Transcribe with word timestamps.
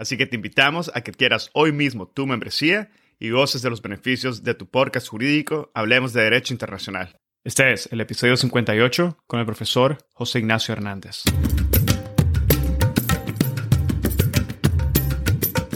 Así 0.00 0.16
que 0.16 0.24
te 0.24 0.36
invitamos 0.36 0.90
a 0.94 1.02
que 1.02 1.12
quieras 1.12 1.50
hoy 1.52 1.72
mismo 1.72 2.08
tu 2.08 2.26
membresía 2.26 2.90
y 3.18 3.28
goces 3.28 3.60
de 3.60 3.68
los 3.68 3.82
beneficios 3.82 4.42
de 4.42 4.54
tu 4.54 4.64
podcast 4.64 5.06
jurídico 5.06 5.70
Hablemos 5.74 6.14
de 6.14 6.22
Derecho 6.22 6.54
Internacional. 6.54 7.18
Este 7.44 7.70
es 7.74 7.86
el 7.92 8.00
episodio 8.00 8.34
58 8.38 9.18
con 9.26 9.40
el 9.40 9.44
profesor 9.44 9.98
José 10.14 10.38
Ignacio 10.38 10.72
Hernández. 10.72 11.24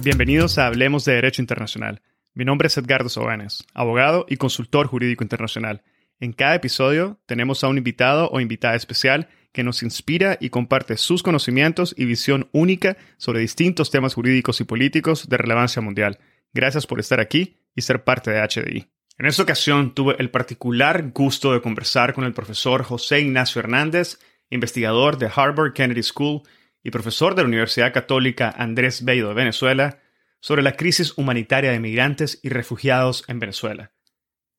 Bienvenidos 0.02 0.56
a 0.56 0.68
Hablemos 0.68 1.04
de 1.04 1.16
Derecho 1.16 1.42
Internacional. 1.42 2.00
Mi 2.32 2.46
nombre 2.46 2.68
es 2.68 2.78
Edgardo 2.78 3.10
Sobanes, 3.10 3.66
abogado 3.74 4.24
y 4.26 4.38
consultor 4.38 4.86
jurídico 4.86 5.22
internacional. 5.22 5.82
En 6.18 6.32
cada 6.32 6.54
episodio 6.54 7.20
tenemos 7.26 7.62
a 7.62 7.68
un 7.68 7.76
invitado 7.76 8.30
o 8.30 8.40
invitada 8.40 8.74
especial 8.74 9.28
que 9.54 9.64
nos 9.64 9.82
inspira 9.82 10.36
y 10.40 10.50
comparte 10.50 10.98
sus 10.98 11.22
conocimientos 11.22 11.94
y 11.96 12.04
visión 12.04 12.50
única 12.52 12.98
sobre 13.16 13.40
distintos 13.40 13.90
temas 13.90 14.14
jurídicos 14.14 14.60
y 14.60 14.64
políticos 14.64 15.28
de 15.28 15.38
relevancia 15.38 15.80
mundial. 15.80 16.18
Gracias 16.52 16.86
por 16.86 16.98
estar 17.00 17.20
aquí 17.20 17.56
y 17.74 17.82
ser 17.82 18.02
parte 18.02 18.32
de 18.32 18.40
HDI. 18.42 18.86
En 19.16 19.26
esta 19.26 19.44
ocasión 19.44 19.94
tuve 19.94 20.16
el 20.18 20.30
particular 20.30 21.12
gusto 21.14 21.52
de 21.52 21.62
conversar 21.62 22.14
con 22.14 22.24
el 22.24 22.34
profesor 22.34 22.82
José 22.82 23.20
Ignacio 23.20 23.60
Hernández, 23.60 24.18
investigador 24.50 25.18
de 25.18 25.30
Harvard 25.34 25.72
Kennedy 25.72 26.02
School 26.02 26.42
y 26.82 26.90
profesor 26.90 27.36
de 27.36 27.42
la 27.42 27.48
Universidad 27.48 27.94
Católica 27.94 28.52
Andrés 28.58 29.04
Bello 29.04 29.28
de 29.28 29.34
Venezuela, 29.34 30.00
sobre 30.40 30.62
la 30.62 30.76
crisis 30.76 31.16
humanitaria 31.16 31.70
de 31.70 31.78
migrantes 31.78 32.40
y 32.42 32.48
refugiados 32.48 33.24
en 33.28 33.38
Venezuela. 33.38 33.92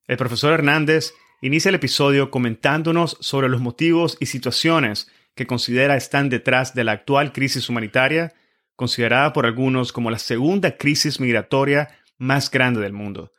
El 0.06 0.16
profesor 0.16 0.54
Hernández 0.54 1.12
inicia 1.40 1.68
el 1.68 1.74
episodio 1.74 2.30
comentándonos 2.30 3.16
sobre 3.20 3.48
los 3.48 3.60
motivos 3.60 4.16
y 4.20 4.26
situaciones 4.26 5.10
que 5.34 5.46
considera 5.46 5.96
están 5.96 6.28
detrás 6.28 6.74
de 6.74 6.84
la 6.84 6.92
actual 6.92 7.32
crisis 7.32 7.68
humanitaria, 7.68 8.32
considerada 8.74 9.32
por 9.32 9.46
algunos 9.46 9.92
como 9.92 10.10
la 10.10 10.18
segunda 10.18 10.76
crisis 10.76 11.20
migratoria 11.20 11.90
más 12.18 12.50
grande 12.50 12.80
del 12.80 12.94
mundo. 12.94 13.32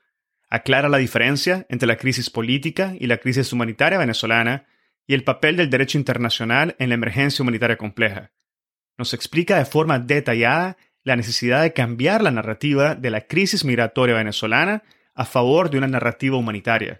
Aclara 0.50 0.90
la 0.90 1.00
diferencia 1.00 1.66
entre 1.70 1.88
la 1.88 1.98
crisis 1.98 2.30
política 2.30 2.94
y 2.98 3.08
la 3.08 3.18
crisis 3.18 3.52
humanitaria 3.52 3.98
venezolana 3.98 4.68
y 5.08 5.14
el 5.14 5.24
papel 5.24 5.58
del 5.58 5.70
derecho 5.70 5.98
internacional 5.98 6.76
en 6.80 6.90
la 6.90 6.96
emergencia 6.96 7.42
humanitaria 7.42 7.78
compleja. 7.78 8.32
Nos 8.98 9.14
explica 9.14 9.58
de 9.58 9.66
forma 9.66 10.00
detallada 10.00 10.78
la 11.04 11.16
necesidad 11.16 11.64
de 11.64 11.74
cambiar 11.74 12.22
la 12.22 12.32
narrativa 12.32 12.96
de 12.96 13.10
la 13.10 13.22
crisis 13.22 13.66
migratoria 13.66 14.16
venezolana 14.16 14.84
a 15.16 15.26
favor 15.26 15.70
de 15.70 15.78
una 15.78 15.88
narrativa 15.88 16.38
humanitaria 16.38 17.00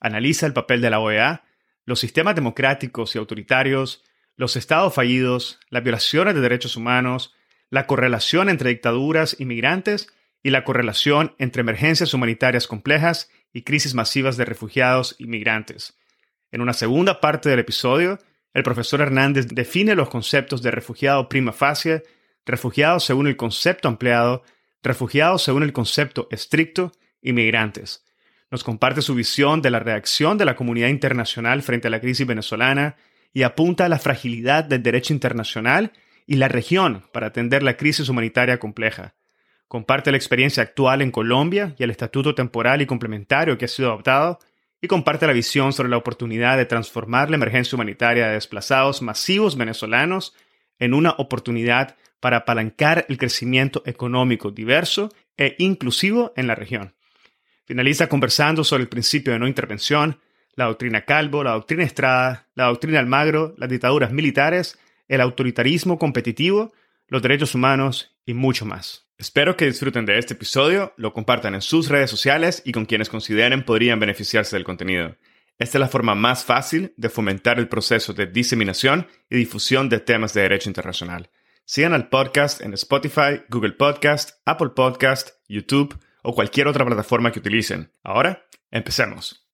analiza 0.00 0.46
el 0.46 0.52
papel 0.52 0.80
de 0.80 0.90
la 0.90 1.00
OEA, 1.00 1.44
los 1.84 2.00
sistemas 2.00 2.34
democráticos 2.34 3.14
y 3.14 3.18
autoritarios, 3.18 4.04
los 4.36 4.56
estados 4.56 4.94
fallidos, 4.94 5.58
las 5.70 5.82
violaciones 5.82 6.34
de 6.34 6.40
derechos 6.40 6.76
humanos, 6.76 7.34
la 7.70 7.86
correlación 7.86 8.48
entre 8.48 8.70
dictaduras 8.70 9.36
y 9.38 9.44
migrantes 9.44 10.08
y 10.42 10.50
la 10.50 10.64
correlación 10.64 11.34
entre 11.38 11.60
emergencias 11.60 12.14
humanitarias 12.14 12.66
complejas 12.66 13.30
y 13.52 13.62
crisis 13.62 13.94
masivas 13.94 14.36
de 14.36 14.44
refugiados 14.44 15.16
y 15.18 15.26
migrantes. 15.26 15.98
En 16.52 16.60
una 16.60 16.72
segunda 16.72 17.20
parte 17.20 17.48
del 17.48 17.58
episodio, 17.58 18.18
el 18.54 18.62
profesor 18.62 19.00
Hernández 19.00 19.48
define 19.48 19.94
los 19.94 20.08
conceptos 20.08 20.62
de 20.62 20.70
refugiado 20.70 21.28
prima 21.28 21.52
facie, 21.52 22.04
refugiados 22.46 23.04
según 23.04 23.26
el 23.26 23.36
concepto 23.36 23.88
ampliado, 23.88 24.42
refugiados 24.82 25.42
según 25.42 25.62
el 25.62 25.72
concepto 25.72 26.28
estricto 26.30 26.92
y 27.20 27.32
migrantes 27.32 28.07
nos 28.50 28.64
comparte 28.64 29.02
su 29.02 29.14
visión 29.14 29.62
de 29.62 29.70
la 29.70 29.78
reacción 29.78 30.38
de 30.38 30.44
la 30.44 30.56
comunidad 30.56 30.88
internacional 30.88 31.62
frente 31.62 31.88
a 31.88 31.90
la 31.90 32.00
crisis 32.00 32.26
venezolana 32.26 32.96
y 33.32 33.42
apunta 33.42 33.84
a 33.84 33.88
la 33.88 33.98
fragilidad 33.98 34.64
del 34.64 34.82
derecho 34.82 35.12
internacional 35.12 35.92
y 36.26 36.36
la 36.36 36.48
región 36.48 37.04
para 37.12 37.28
atender 37.28 37.62
la 37.62 37.76
crisis 37.76 38.08
humanitaria 38.08 38.58
compleja. 38.58 39.14
Comparte 39.66 40.10
la 40.10 40.16
experiencia 40.16 40.62
actual 40.62 41.02
en 41.02 41.10
Colombia 41.10 41.74
y 41.78 41.82
el 41.82 41.90
estatuto 41.90 42.34
temporal 42.34 42.80
y 42.80 42.86
complementario 42.86 43.58
que 43.58 43.66
ha 43.66 43.68
sido 43.68 43.88
adoptado, 43.88 44.38
y 44.80 44.86
comparte 44.86 45.26
la 45.26 45.32
visión 45.32 45.72
sobre 45.72 45.88
la 45.88 45.96
oportunidad 45.96 46.56
de 46.56 46.66
transformar 46.66 47.30
la 47.30 47.36
emergencia 47.36 47.76
humanitaria 47.76 48.28
de 48.28 48.34
desplazados 48.34 49.02
masivos 49.02 49.56
venezolanos 49.56 50.34
en 50.78 50.94
una 50.94 51.10
oportunidad 51.18 51.96
para 52.20 52.38
apalancar 52.38 53.04
el 53.08 53.18
crecimiento 53.18 53.82
económico 53.86 54.50
diverso 54.50 55.12
e 55.36 55.56
inclusivo 55.58 56.32
en 56.36 56.46
la 56.46 56.54
región. 56.54 56.94
Finaliza 57.68 58.08
conversando 58.08 58.64
sobre 58.64 58.84
el 58.84 58.88
principio 58.88 59.34
de 59.34 59.38
no 59.38 59.46
intervención, 59.46 60.18
la 60.54 60.64
doctrina 60.64 61.04
Calvo, 61.04 61.44
la 61.44 61.50
doctrina 61.50 61.84
Estrada, 61.84 62.46
la 62.54 62.64
doctrina 62.64 62.98
Almagro, 62.98 63.54
las 63.58 63.68
dictaduras 63.68 64.10
militares, 64.10 64.78
el 65.06 65.20
autoritarismo 65.20 65.98
competitivo, 65.98 66.72
los 67.08 67.20
derechos 67.20 67.54
humanos 67.54 68.16
y 68.24 68.32
mucho 68.32 68.64
más. 68.64 69.06
Espero 69.18 69.54
que 69.54 69.66
disfruten 69.66 70.06
de 70.06 70.16
este 70.16 70.32
episodio, 70.32 70.94
lo 70.96 71.12
compartan 71.12 71.54
en 71.54 71.60
sus 71.60 71.90
redes 71.90 72.08
sociales 72.08 72.62
y 72.64 72.72
con 72.72 72.86
quienes 72.86 73.10
consideren 73.10 73.62
podrían 73.66 74.00
beneficiarse 74.00 74.56
del 74.56 74.64
contenido. 74.64 75.16
Esta 75.58 75.76
es 75.76 75.80
la 75.80 75.88
forma 75.88 76.14
más 76.14 76.46
fácil 76.46 76.94
de 76.96 77.10
fomentar 77.10 77.58
el 77.58 77.68
proceso 77.68 78.14
de 78.14 78.28
diseminación 78.28 79.08
y 79.28 79.36
difusión 79.36 79.90
de 79.90 80.00
temas 80.00 80.32
de 80.32 80.40
derecho 80.40 80.70
internacional. 80.70 81.28
Sigan 81.66 81.92
al 81.92 82.08
podcast 82.08 82.62
en 82.62 82.72
Spotify, 82.72 83.42
Google 83.50 83.72
Podcast, 83.72 84.40
Apple 84.46 84.70
Podcast, 84.70 85.32
YouTube 85.50 85.98
o 86.22 86.34
cualquier 86.34 86.68
otra 86.68 86.84
plataforma 86.84 87.32
que 87.32 87.38
utilicen. 87.38 87.90
Ahora, 88.02 88.46
empecemos. 88.70 89.48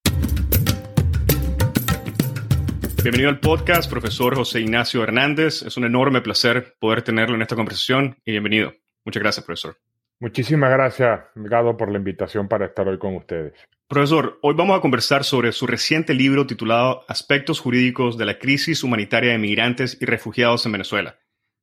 Bienvenido 3.05 3.29
al 3.29 3.39
podcast, 3.39 3.87
profesor 3.89 4.35
José 4.35 4.61
Ignacio 4.61 5.03
Hernández. 5.03 5.61
Es 5.61 5.77
un 5.77 5.85
enorme 5.85 6.21
placer 6.21 6.75
poder 6.79 7.03
tenerlo 7.03 7.35
en 7.35 7.43
esta 7.43 7.55
conversación 7.55 8.17
y 8.25 8.31
bienvenido. 8.31 8.73
Muchas 9.03 9.21
gracias, 9.21 9.45
profesor. 9.45 9.77
Muchísimas 10.19 10.71
gracias, 10.71 11.19
Gado, 11.35 11.77
por 11.77 11.91
la 11.91 11.99
invitación 11.99 12.47
para 12.47 12.65
estar 12.65 12.87
hoy 12.87 12.97
con 12.97 13.15
ustedes. 13.15 13.53
Profesor, 13.87 14.39
hoy 14.41 14.55
vamos 14.55 14.75
a 14.75 14.81
conversar 14.81 15.23
sobre 15.23 15.51
su 15.51 15.67
reciente 15.67 16.15
libro 16.15 16.47
titulado 16.47 17.05
Aspectos 17.07 17.59
jurídicos 17.59 18.17
de 18.17 18.25
la 18.25 18.39
crisis 18.39 18.83
humanitaria 18.83 19.33
de 19.33 19.37
migrantes 19.37 19.99
y 20.01 20.05
refugiados 20.05 20.65
en 20.65 20.71
Venezuela, 20.71 21.19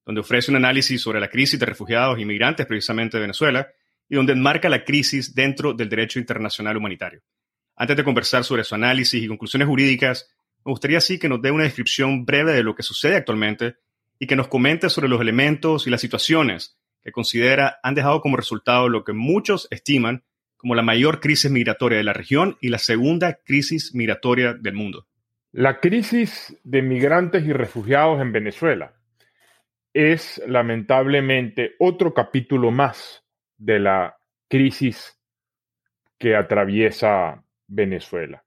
donde 0.06 0.20
ofrece 0.20 0.52
un 0.52 0.58
análisis 0.58 1.00
sobre 1.00 1.18
la 1.18 1.28
crisis 1.28 1.58
de 1.58 1.66
refugiados 1.66 2.20
y 2.20 2.24
migrantes 2.24 2.66
precisamente 2.66 3.16
de 3.16 3.22
Venezuela 3.22 3.68
y 4.12 4.16
donde 4.16 4.34
enmarca 4.34 4.68
la 4.68 4.84
crisis 4.84 5.34
dentro 5.34 5.72
del 5.72 5.88
derecho 5.88 6.18
internacional 6.18 6.76
humanitario. 6.76 7.22
Antes 7.74 7.96
de 7.96 8.04
conversar 8.04 8.44
sobre 8.44 8.62
su 8.62 8.74
análisis 8.74 9.22
y 9.22 9.26
conclusiones 9.26 9.66
jurídicas, 9.66 10.28
me 10.66 10.70
gustaría 10.70 11.00
sí 11.00 11.18
que 11.18 11.30
nos 11.30 11.40
dé 11.40 11.50
una 11.50 11.64
descripción 11.64 12.26
breve 12.26 12.52
de 12.52 12.62
lo 12.62 12.74
que 12.74 12.82
sucede 12.82 13.16
actualmente 13.16 13.76
y 14.18 14.26
que 14.26 14.36
nos 14.36 14.48
comente 14.48 14.90
sobre 14.90 15.08
los 15.08 15.18
elementos 15.18 15.86
y 15.86 15.90
las 15.90 16.02
situaciones 16.02 16.78
que 17.02 17.10
considera 17.10 17.78
han 17.82 17.94
dejado 17.94 18.20
como 18.20 18.36
resultado 18.36 18.90
lo 18.90 19.02
que 19.02 19.14
muchos 19.14 19.66
estiman 19.70 20.24
como 20.58 20.74
la 20.74 20.82
mayor 20.82 21.20
crisis 21.20 21.50
migratoria 21.50 21.96
de 21.96 22.04
la 22.04 22.12
región 22.12 22.58
y 22.60 22.68
la 22.68 22.78
segunda 22.78 23.38
crisis 23.42 23.94
migratoria 23.94 24.52
del 24.52 24.74
mundo. 24.74 25.06
La 25.52 25.80
crisis 25.80 26.54
de 26.64 26.82
migrantes 26.82 27.46
y 27.46 27.54
refugiados 27.54 28.20
en 28.20 28.30
Venezuela 28.30 28.92
es 29.94 30.42
lamentablemente 30.46 31.76
otro 31.78 32.12
capítulo 32.12 32.70
más 32.70 33.21
de 33.64 33.78
la 33.78 34.16
crisis 34.48 35.18
que 36.18 36.36
atraviesa 36.36 37.44
Venezuela. 37.66 38.44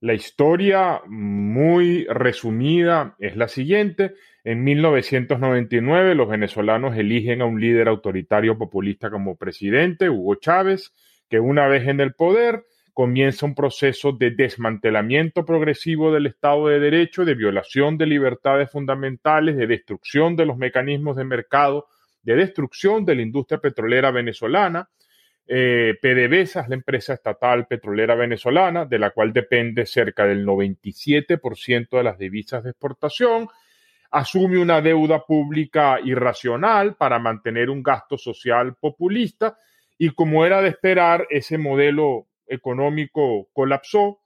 La 0.00 0.14
historia 0.14 1.00
muy 1.06 2.06
resumida 2.06 3.14
es 3.18 3.36
la 3.36 3.48
siguiente. 3.48 4.14
En 4.44 4.64
1999 4.64 6.14
los 6.14 6.28
venezolanos 6.28 6.96
eligen 6.96 7.42
a 7.42 7.44
un 7.44 7.60
líder 7.60 7.88
autoritario 7.88 8.58
populista 8.58 9.10
como 9.10 9.36
presidente, 9.36 10.10
Hugo 10.10 10.36
Chávez, 10.36 10.92
que 11.28 11.38
una 11.38 11.66
vez 11.68 11.86
en 11.86 12.00
el 12.00 12.14
poder 12.14 12.64
comienza 12.92 13.46
un 13.46 13.54
proceso 13.54 14.12
de 14.12 14.32
desmantelamiento 14.32 15.44
progresivo 15.44 16.12
del 16.12 16.26
Estado 16.26 16.68
de 16.68 16.80
Derecho, 16.80 17.24
de 17.24 17.34
violación 17.34 17.96
de 17.98 18.06
libertades 18.06 18.70
fundamentales, 18.70 19.56
de 19.56 19.66
destrucción 19.66 20.36
de 20.36 20.46
los 20.46 20.56
mecanismos 20.56 21.16
de 21.16 21.24
mercado, 21.24 21.86
de 22.22 22.36
destrucción 22.36 23.04
de 23.04 23.16
la 23.16 23.22
industria 23.22 23.58
petrolera 23.58 24.10
venezolana, 24.10 24.88
eh, 25.46 25.98
PDVSA 26.00 26.62
es 26.62 26.68
la 26.68 26.76
empresa 26.76 27.14
estatal 27.14 27.66
petrolera 27.66 28.14
venezolana, 28.14 28.86
de 28.86 28.98
la 28.98 29.10
cual 29.10 29.32
depende 29.32 29.86
cerca 29.86 30.24
del 30.24 30.46
97% 30.46 31.98
de 31.98 32.02
las 32.02 32.18
divisas 32.18 32.64
de 32.64 32.70
exportación. 32.70 33.48
Asume 34.10 34.58
una 34.58 34.80
deuda 34.80 35.24
pública 35.24 35.98
irracional 36.02 36.94
para 36.96 37.18
mantener 37.18 37.70
un 37.70 37.82
gasto 37.82 38.16
social 38.16 38.76
populista 38.76 39.56
y 39.98 40.10
como 40.10 40.44
era 40.44 40.62
de 40.62 40.68
esperar, 40.68 41.26
ese 41.30 41.58
modelo 41.58 42.28
económico 42.46 43.48
colapsó. 43.52 44.21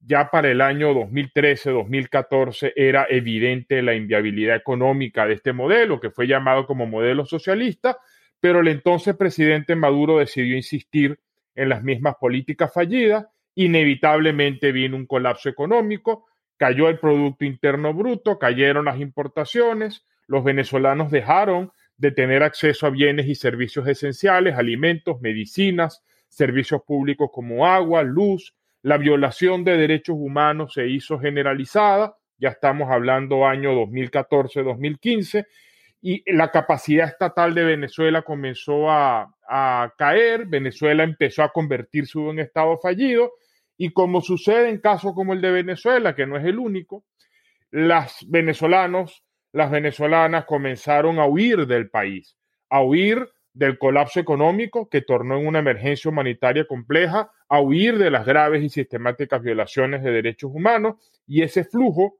Ya 0.00 0.30
para 0.30 0.50
el 0.50 0.60
año 0.60 0.92
2013-2014 0.94 2.72
era 2.76 3.06
evidente 3.08 3.82
la 3.82 3.94
inviabilidad 3.94 4.56
económica 4.56 5.26
de 5.26 5.34
este 5.34 5.52
modelo, 5.52 6.00
que 6.00 6.10
fue 6.10 6.26
llamado 6.26 6.66
como 6.66 6.86
modelo 6.86 7.24
socialista, 7.24 7.98
pero 8.40 8.60
el 8.60 8.68
entonces 8.68 9.16
presidente 9.16 9.74
Maduro 9.74 10.18
decidió 10.18 10.56
insistir 10.56 11.18
en 11.54 11.68
las 11.70 11.82
mismas 11.82 12.16
políticas 12.20 12.72
fallidas, 12.72 13.26
inevitablemente 13.54 14.70
vino 14.70 14.96
un 14.96 15.06
colapso 15.06 15.48
económico, 15.48 16.26
cayó 16.56 16.88
el 16.88 16.98
Producto 16.98 17.44
Interno 17.44 17.92
Bruto, 17.94 18.38
cayeron 18.38 18.84
las 18.84 19.00
importaciones, 19.00 20.06
los 20.26 20.44
venezolanos 20.44 21.10
dejaron 21.10 21.72
de 21.96 22.10
tener 22.10 22.42
acceso 22.42 22.86
a 22.86 22.90
bienes 22.90 23.26
y 23.26 23.34
servicios 23.34 23.88
esenciales, 23.88 24.56
alimentos, 24.56 25.20
medicinas, 25.20 26.04
servicios 26.28 26.82
públicos 26.86 27.30
como 27.32 27.66
agua, 27.66 28.02
luz, 28.02 28.54
la 28.86 28.98
violación 28.98 29.64
de 29.64 29.76
derechos 29.76 30.14
humanos 30.16 30.74
se 30.74 30.86
hizo 30.86 31.18
generalizada, 31.18 32.14
ya 32.38 32.50
estamos 32.50 32.88
hablando 32.88 33.44
año 33.44 33.72
2014-2015, 33.72 35.44
y 36.00 36.22
la 36.32 36.52
capacidad 36.52 37.08
estatal 37.08 37.52
de 37.52 37.64
Venezuela 37.64 38.22
comenzó 38.22 38.88
a, 38.88 39.32
caer, 39.98 40.46
Venezuela 40.46 41.02
empezó 41.02 41.42
a 41.42 41.50
convertirse 41.50 42.16
en 42.16 42.26
un 42.26 42.38
estado 42.38 42.78
fallido 42.78 43.32
y 43.76 43.92
como 43.92 44.20
sucede 44.20 44.68
en 44.68 44.78
casos 44.78 45.14
como 45.14 45.32
el 45.32 45.40
de 45.40 45.50
Venezuela, 45.50 46.14
que 46.14 46.26
no 46.26 46.36
es 46.36 46.44
el 46.44 46.60
único, 46.60 47.04
las 47.72 48.24
venezolanos, 48.28 49.24
las 49.50 49.72
venezolanas 49.72 50.44
comenzaron 50.44 51.18
a 51.18 51.26
huir 51.26 51.66
del 51.66 51.90
país, 51.90 52.36
a 52.70 52.82
huir 52.82 53.28
del 53.56 53.78
colapso 53.78 54.20
económico 54.20 54.90
que 54.90 55.00
tornó 55.00 55.38
en 55.38 55.46
una 55.46 55.60
emergencia 55.60 56.10
humanitaria 56.10 56.66
compleja, 56.66 57.30
a 57.48 57.60
huir 57.62 57.96
de 57.96 58.10
las 58.10 58.26
graves 58.26 58.62
y 58.62 58.68
sistemáticas 58.68 59.40
violaciones 59.40 60.02
de 60.02 60.10
derechos 60.10 60.50
humanos 60.52 60.96
y 61.26 61.40
ese 61.40 61.64
flujo 61.64 62.18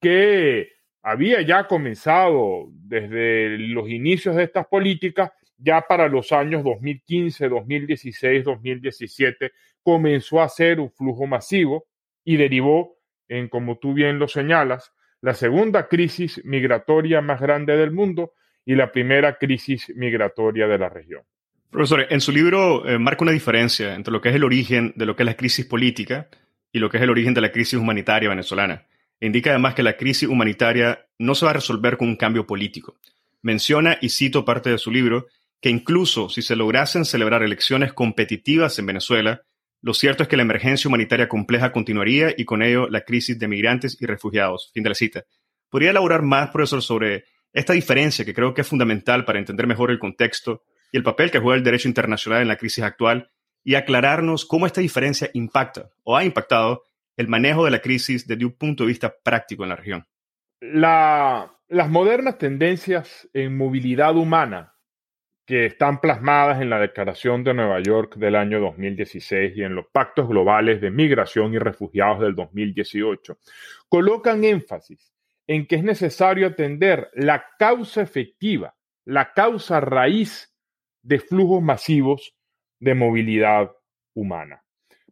que 0.00 0.72
había 1.00 1.42
ya 1.42 1.68
comenzado 1.68 2.66
desde 2.72 3.56
los 3.56 3.88
inicios 3.88 4.34
de 4.34 4.42
estas 4.42 4.66
políticas, 4.66 5.30
ya 5.58 5.82
para 5.82 6.08
los 6.08 6.32
años 6.32 6.64
2015, 6.64 7.48
2016, 7.48 8.42
2017, 8.42 9.52
comenzó 9.80 10.42
a 10.42 10.48
ser 10.48 10.80
un 10.80 10.90
flujo 10.90 11.24
masivo 11.28 11.86
y 12.24 12.36
derivó 12.36 12.96
en, 13.28 13.48
como 13.48 13.78
tú 13.78 13.94
bien 13.94 14.18
lo 14.18 14.26
señalas, 14.26 14.92
la 15.20 15.34
segunda 15.34 15.86
crisis 15.86 16.44
migratoria 16.44 17.20
más 17.20 17.40
grande 17.40 17.76
del 17.76 17.92
mundo 17.92 18.32
y 18.64 18.74
la 18.74 18.90
primera 18.90 19.36
crisis 19.36 19.92
migratoria 19.94 20.66
de 20.66 20.78
la 20.78 20.88
región. 20.88 21.22
Profesor, 21.70 22.06
en 22.08 22.20
su 22.20 22.30
libro 22.30 22.88
eh, 22.88 22.98
marca 22.98 23.24
una 23.24 23.32
diferencia 23.32 23.94
entre 23.94 24.12
lo 24.12 24.20
que 24.20 24.28
es 24.28 24.34
el 24.34 24.44
origen 24.44 24.92
de 24.96 25.06
lo 25.06 25.16
que 25.16 25.24
es 25.24 25.26
la 25.26 25.36
crisis 25.36 25.66
política 25.66 26.28
y 26.72 26.78
lo 26.78 26.88
que 26.88 26.98
es 26.98 27.02
el 27.02 27.10
origen 27.10 27.34
de 27.34 27.40
la 27.40 27.50
crisis 27.52 27.78
humanitaria 27.78 28.28
venezolana. 28.28 28.86
Indica 29.20 29.50
además 29.50 29.74
que 29.74 29.82
la 29.82 29.96
crisis 29.96 30.28
humanitaria 30.28 31.06
no 31.18 31.34
se 31.34 31.44
va 31.44 31.50
a 31.50 31.54
resolver 31.54 31.96
con 31.96 32.08
un 32.08 32.16
cambio 32.16 32.46
político. 32.46 32.96
Menciona, 33.42 33.98
y 34.00 34.08
cito 34.08 34.44
parte 34.44 34.70
de 34.70 34.78
su 34.78 34.90
libro, 34.90 35.26
que 35.60 35.70
incluso 35.70 36.28
si 36.28 36.42
se 36.42 36.56
lograsen 36.56 37.04
celebrar 37.04 37.42
elecciones 37.42 37.92
competitivas 37.92 38.78
en 38.78 38.86
Venezuela, 38.86 39.42
lo 39.80 39.94
cierto 39.94 40.22
es 40.22 40.28
que 40.28 40.36
la 40.36 40.42
emergencia 40.42 40.88
humanitaria 40.88 41.28
compleja 41.28 41.72
continuaría 41.72 42.34
y 42.36 42.44
con 42.44 42.62
ello 42.62 42.88
la 42.88 43.02
crisis 43.02 43.38
de 43.38 43.48
migrantes 43.48 43.96
y 44.00 44.06
refugiados. 44.06 44.70
Fin 44.72 44.82
de 44.82 44.90
la 44.90 44.94
cita. 44.94 45.24
¿Podría 45.70 45.90
elaborar 45.90 46.22
más, 46.22 46.50
profesor, 46.50 46.82
sobre 46.82 47.24
esta 47.54 47.72
diferencia 47.72 48.24
que 48.24 48.34
creo 48.34 48.52
que 48.52 48.60
es 48.60 48.68
fundamental 48.68 49.24
para 49.24 49.38
entender 49.38 49.66
mejor 49.66 49.90
el 49.90 50.00
contexto 50.00 50.64
y 50.92 50.96
el 50.96 51.04
papel 51.04 51.30
que 51.30 51.38
juega 51.38 51.56
el 51.56 51.64
derecho 51.64 51.88
internacional 51.88 52.42
en 52.42 52.48
la 52.48 52.56
crisis 52.56 52.84
actual 52.84 53.30
y 53.62 53.76
aclararnos 53.76 54.44
cómo 54.44 54.66
esta 54.66 54.80
diferencia 54.80 55.30
impacta 55.32 55.90
o 56.02 56.16
ha 56.16 56.24
impactado 56.24 56.82
el 57.16 57.28
manejo 57.28 57.64
de 57.64 57.70
la 57.70 57.80
crisis 57.80 58.26
desde 58.26 58.44
un 58.44 58.52
punto 58.52 58.82
de 58.82 58.88
vista 58.88 59.14
práctico 59.22 59.62
en 59.62 59.68
la 59.70 59.76
región? 59.76 60.06
las 60.60 61.90
modernas 61.90 62.38
tendencias 62.38 63.28
en 63.32 63.56
movilidad 63.56 64.16
humana 64.16 64.74
que 65.46 65.66
están 65.66 66.00
plasmadas 66.00 66.62
en 66.62 66.70
la 66.70 66.78
Declaración 66.78 67.44
de 67.44 67.52
Nueva 67.52 67.80
York 67.80 68.16
del 68.16 68.34
año 68.34 68.60
2016 68.60 69.56
y 69.56 69.62
en 69.62 69.74
los 69.74 69.86
pactos 69.92 70.26
globales 70.26 70.80
de 70.80 70.90
migración 70.90 71.52
y 71.52 71.58
refugiados 71.58 72.20
del 72.20 72.34
2018, 72.34 73.38
colocan 73.88 74.44
énfasis 74.44 75.13
en 75.46 75.66
que 75.66 75.76
es 75.76 75.84
necesario 75.84 76.46
atender 76.46 77.10
la 77.14 77.46
causa 77.58 78.02
efectiva, 78.02 78.74
la 79.04 79.32
causa 79.32 79.80
raíz 79.80 80.54
de 81.02 81.18
flujos 81.18 81.62
masivos 81.62 82.34
de 82.80 82.94
movilidad 82.94 83.72
humana. 84.14 84.62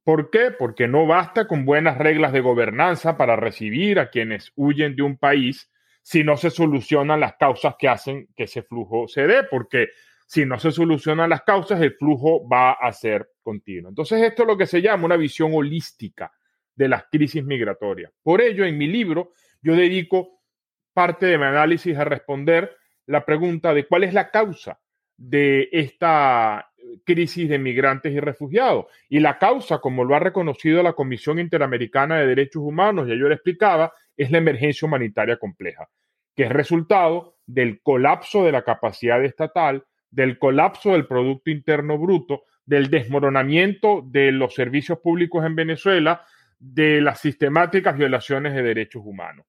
¿Por 0.04 0.30
qué? 0.30 0.50
Porque 0.50 0.88
no 0.88 1.06
basta 1.06 1.46
con 1.46 1.64
buenas 1.64 1.98
reglas 1.98 2.32
de 2.32 2.40
gobernanza 2.40 3.16
para 3.16 3.36
recibir 3.36 4.00
a 4.00 4.10
quienes 4.10 4.52
huyen 4.56 4.96
de 4.96 5.02
un 5.02 5.16
país 5.16 5.70
si 6.02 6.24
no 6.24 6.36
se 6.36 6.50
solucionan 6.50 7.20
las 7.20 7.36
causas 7.36 7.76
que 7.78 7.88
hacen 7.88 8.28
que 8.34 8.44
ese 8.44 8.62
flujo 8.62 9.06
se 9.06 9.26
dé, 9.26 9.44
porque 9.44 9.88
si 10.26 10.44
no 10.44 10.58
se 10.58 10.72
solucionan 10.72 11.30
las 11.30 11.42
causas, 11.42 11.80
el 11.80 11.94
flujo 11.94 12.48
va 12.48 12.72
a 12.72 12.90
ser 12.92 13.30
continuo. 13.42 13.90
Entonces, 13.90 14.22
esto 14.22 14.42
es 14.42 14.48
lo 14.48 14.56
que 14.56 14.66
se 14.66 14.82
llama 14.82 15.04
una 15.04 15.16
visión 15.16 15.52
holística 15.54 16.32
de 16.74 16.88
las 16.88 17.04
crisis 17.10 17.44
migratorias. 17.44 18.12
Por 18.22 18.40
ello, 18.40 18.64
en 18.64 18.78
mi 18.78 18.88
libro, 18.88 19.32
yo 19.62 19.74
dedico 19.74 20.40
parte 20.92 21.26
de 21.26 21.38
mi 21.38 21.44
análisis 21.44 21.96
a 21.96 22.04
responder 22.04 22.76
la 23.06 23.24
pregunta 23.24 23.72
de 23.74 23.86
cuál 23.86 24.04
es 24.04 24.14
la 24.14 24.30
causa 24.30 24.80
de 25.16 25.68
esta 25.72 26.72
crisis 27.04 27.48
de 27.48 27.58
migrantes 27.58 28.12
y 28.12 28.20
refugiados. 28.20 28.86
Y 29.08 29.20
la 29.20 29.38
causa, 29.38 29.78
como 29.78 30.04
lo 30.04 30.14
ha 30.14 30.18
reconocido 30.18 30.82
la 30.82 30.92
Comisión 30.94 31.38
Interamericana 31.38 32.18
de 32.18 32.26
Derechos 32.26 32.62
Humanos, 32.62 33.08
ya 33.08 33.14
yo 33.14 33.28
le 33.28 33.34
explicaba, 33.34 33.92
es 34.16 34.30
la 34.30 34.38
emergencia 34.38 34.86
humanitaria 34.86 35.36
compleja, 35.38 35.88
que 36.34 36.44
es 36.44 36.50
resultado 36.50 37.36
del 37.46 37.80
colapso 37.82 38.44
de 38.44 38.52
la 38.52 38.62
capacidad 38.62 39.24
estatal, 39.24 39.84
del 40.10 40.38
colapso 40.38 40.92
del 40.92 41.06
Producto 41.06 41.50
Interno 41.50 41.98
Bruto, 41.98 42.42
del 42.64 42.90
desmoronamiento 42.90 44.02
de 44.06 44.30
los 44.32 44.54
servicios 44.54 44.98
públicos 44.98 45.44
en 45.44 45.56
Venezuela, 45.56 46.24
de 46.58 47.00
las 47.00 47.20
sistemáticas 47.20 47.96
violaciones 47.96 48.54
de 48.54 48.62
derechos 48.62 49.02
humanos. 49.04 49.46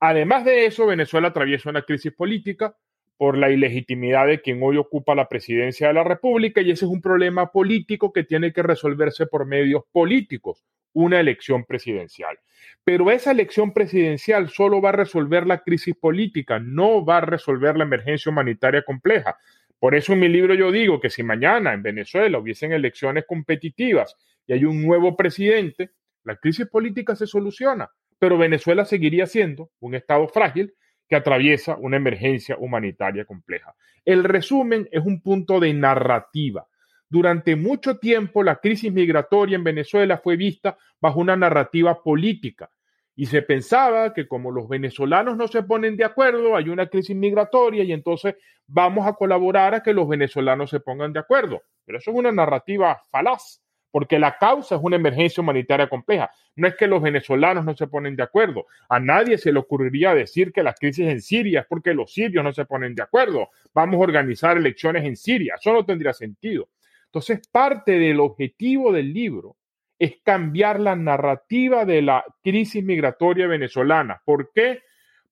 Además 0.00 0.44
de 0.44 0.66
eso, 0.66 0.86
Venezuela 0.86 1.28
atraviesa 1.28 1.70
una 1.70 1.82
crisis 1.82 2.12
política 2.12 2.76
por 3.16 3.36
la 3.36 3.50
ilegitimidad 3.50 4.28
de 4.28 4.40
quien 4.40 4.62
hoy 4.62 4.76
ocupa 4.76 5.16
la 5.16 5.28
presidencia 5.28 5.88
de 5.88 5.94
la 5.94 6.04
República 6.04 6.60
y 6.60 6.70
ese 6.70 6.84
es 6.84 6.90
un 6.90 7.02
problema 7.02 7.50
político 7.50 8.12
que 8.12 8.22
tiene 8.22 8.52
que 8.52 8.62
resolverse 8.62 9.26
por 9.26 9.44
medios 9.44 9.82
políticos, 9.90 10.64
una 10.92 11.18
elección 11.18 11.64
presidencial. 11.64 12.38
Pero 12.84 13.10
esa 13.10 13.32
elección 13.32 13.74
presidencial 13.74 14.48
solo 14.50 14.80
va 14.80 14.90
a 14.90 14.92
resolver 14.92 15.46
la 15.48 15.58
crisis 15.64 15.96
política, 15.96 16.60
no 16.60 17.04
va 17.04 17.18
a 17.18 17.22
resolver 17.22 17.76
la 17.76 17.84
emergencia 17.84 18.30
humanitaria 18.30 18.82
compleja. 18.82 19.36
Por 19.80 19.96
eso 19.96 20.12
en 20.12 20.20
mi 20.20 20.28
libro 20.28 20.54
yo 20.54 20.70
digo 20.70 21.00
que 21.00 21.10
si 21.10 21.24
mañana 21.24 21.72
en 21.72 21.82
Venezuela 21.82 22.38
hubiesen 22.38 22.72
elecciones 22.72 23.24
competitivas 23.26 24.16
y 24.46 24.52
hay 24.52 24.64
un 24.64 24.80
nuevo 24.80 25.16
presidente, 25.16 25.90
la 26.22 26.36
crisis 26.36 26.66
política 26.66 27.16
se 27.16 27.26
soluciona, 27.26 27.90
pero 28.18 28.38
Venezuela 28.38 28.84
seguiría 28.84 29.26
siendo 29.26 29.70
un 29.80 29.94
Estado 29.94 30.26
frágil 30.28 30.74
que 31.08 31.16
atraviesa 31.16 31.76
una 31.76 31.96
emergencia 31.96 32.56
humanitaria 32.58 33.24
compleja. 33.24 33.74
El 34.04 34.24
resumen 34.24 34.88
es 34.92 35.04
un 35.04 35.22
punto 35.22 35.60
de 35.60 35.72
narrativa 35.72 36.66
Durante 37.10 37.56
mucho 37.56 37.98
tiempo 37.98 38.42
la 38.42 38.56
crisis 38.56 38.92
migratoria 38.92 39.56
en 39.56 39.64
Venezuela 39.64 40.18
fue 40.18 40.36
vista 40.36 40.76
bajo 41.00 41.20
una 41.20 41.36
narrativa 41.36 42.02
política 42.02 42.70
y 43.16 43.26
se 43.26 43.42
pensaba 43.42 44.12
que 44.12 44.28
como 44.28 44.50
los 44.50 44.68
venezolanos 44.68 45.36
no 45.36 45.48
se 45.48 45.62
ponen 45.62 45.96
de 45.96 46.04
acuerdo, 46.04 46.54
hay 46.54 46.68
una 46.68 46.86
crisis 46.86 47.16
migratoria 47.16 47.82
y 47.82 47.92
entonces 47.92 48.36
vamos 48.66 49.06
a 49.06 49.14
colaborar 49.14 49.74
a 49.74 49.82
que 49.82 49.94
los 49.94 50.06
venezolanos 50.06 50.70
se 50.70 50.80
pongan 50.80 51.12
de 51.12 51.18
acuerdo. 51.20 51.62
Pero 51.84 51.98
eso 51.98 52.10
es 52.10 52.16
una 52.16 52.30
narrativa 52.30 53.00
falaz 53.10 53.60
porque 53.90 54.18
la 54.18 54.36
causa 54.36 54.76
es 54.76 54.80
una 54.82 54.96
emergencia 54.96 55.40
humanitaria 55.40 55.88
compleja. 55.88 56.30
No 56.56 56.68
es 56.68 56.76
que 56.76 56.86
los 56.86 57.02
venezolanos 57.02 57.64
no 57.64 57.76
se 57.76 57.86
ponen 57.86 58.16
de 58.16 58.22
acuerdo. 58.22 58.66
A 58.88 59.00
nadie 59.00 59.38
se 59.38 59.52
le 59.52 59.58
ocurriría 59.58 60.14
decir 60.14 60.52
que 60.52 60.62
la 60.62 60.74
crisis 60.74 61.06
en 61.06 61.20
Siria 61.20 61.60
es 61.60 61.66
porque 61.66 61.94
los 61.94 62.12
sirios 62.12 62.44
no 62.44 62.52
se 62.52 62.64
ponen 62.64 62.94
de 62.94 63.02
acuerdo. 63.02 63.48
Vamos 63.72 63.96
a 63.96 64.04
organizar 64.04 64.56
elecciones 64.56 65.04
en 65.04 65.16
Siria. 65.16 65.54
Eso 65.58 65.72
no 65.72 65.84
tendría 65.84 66.12
sentido. 66.12 66.68
Entonces, 67.06 67.40
parte 67.48 67.92
del 67.98 68.20
objetivo 68.20 68.92
del 68.92 69.12
libro 69.12 69.56
es 69.98 70.16
cambiar 70.22 70.78
la 70.78 70.94
narrativa 70.94 71.84
de 71.84 72.02
la 72.02 72.24
crisis 72.42 72.84
migratoria 72.84 73.46
venezolana. 73.46 74.20
¿Por 74.24 74.52
qué? 74.52 74.82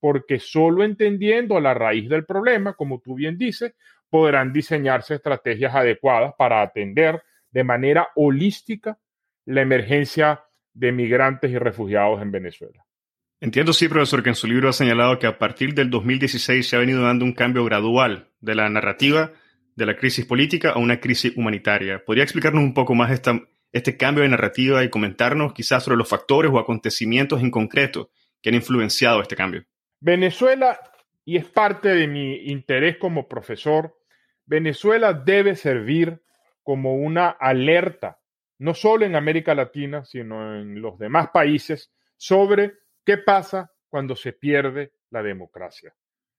Porque 0.00 0.38
solo 0.38 0.82
entendiendo 0.82 1.60
la 1.60 1.74
raíz 1.74 2.08
del 2.08 2.24
problema, 2.24 2.72
como 2.72 3.00
tú 3.00 3.14
bien 3.14 3.38
dices, 3.38 3.74
podrán 4.08 4.52
diseñarse 4.52 5.14
estrategias 5.14 5.74
adecuadas 5.74 6.34
para 6.36 6.62
atender 6.62 7.22
de 7.56 7.64
manera 7.64 8.08
holística 8.16 8.98
la 9.46 9.62
emergencia 9.62 10.44
de 10.74 10.92
migrantes 10.92 11.50
y 11.50 11.56
refugiados 11.56 12.20
en 12.20 12.30
Venezuela. 12.30 12.84
Entiendo, 13.40 13.72
sí, 13.72 13.88
profesor, 13.88 14.22
que 14.22 14.28
en 14.28 14.34
su 14.34 14.46
libro 14.46 14.68
ha 14.68 14.74
señalado 14.74 15.18
que 15.18 15.26
a 15.26 15.38
partir 15.38 15.72
del 15.72 15.88
2016 15.88 16.68
se 16.68 16.76
ha 16.76 16.80
venido 16.80 17.02
dando 17.02 17.24
un 17.24 17.32
cambio 17.32 17.64
gradual 17.64 18.28
de 18.40 18.56
la 18.56 18.68
narrativa 18.68 19.32
de 19.74 19.86
la 19.86 19.96
crisis 19.96 20.26
política 20.26 20.72
a 20.72 20.78
una 20.78 21.00
crisis 21.00 21.34
humanitaria. 21.34 22.04
¿Podría 22.04 22.24
explicarnos 22.24 22.62
un 22.62 22.74
poco 22.74 22.94
más 22.94 23.10
esta, 23.10 23.40
este 23.72 23.96
cambio 23.96 24.22
de 24.22 24.28
narrativa 24.28 24.84
y 24.84 24.90
comentarnos 24.90 25.54
quizás 25.54 25.82
sobre 25.82 25.96
los 25.96 26.10
factores 26.10 26.52
o 26.52 26.58
acontecimientos 26.58 27.40
en 27.40 27.50
concreto 27.50 28.10
que 28.42 28.50
han 28.50 28.56
influenciado 28.56 29.22
este 29.22 29.34
cambio? 29.34 29.64
Venezuela, 29.98 30.78
y 31.24 31.38
es 31.38 31.46
parte 31.46 31.88
de 31.88 32.06
mi 32.06 32.50
interés 32.50 32.98
como 32.98 33.26
profesor, 33.26 33.96
Venezuela 34.44 35.14
debe 35.14 35.56
servir 35.56 36.20
como 36.66 36.96
una 36.96 37.28
alerta, 37.28 38.18
no 38.58 38.74
solo 38.74 39.06
en 39.06 39.14
América 39.14 39.54
Latina, 39.54 40.04
sino 40.04 40.56
en 40.56 40.82
los 40.82 40.98
demás 40.98 41.28
países, 41.32 41.92
sobre 42.16 42.72
qué 43.04 43.18
pasa 43.18 43.70
cuando 43.88 44.16
se 44.16 44.32
pierde 44.32 44.90
la 45.10 45.22
democracia. 45.22 45.94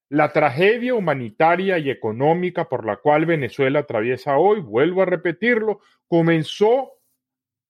La 0.09 0.33
tragedia 0.33 0.95
humanitaria 0.95 1.77
y 1.77 1.89
económica 1.89 2.67
por 2.67 2.85
la 2.85 2.97
cual 2.97 3.25
Venezuela 3.25 3.79
atraviesa 3.79 4.37
hoy, 4.37 4.59
vuelvo 4.59 5.03
a 5.03 5.05
repetirlo, 5.05 5.79
comenzó 6.09 6.91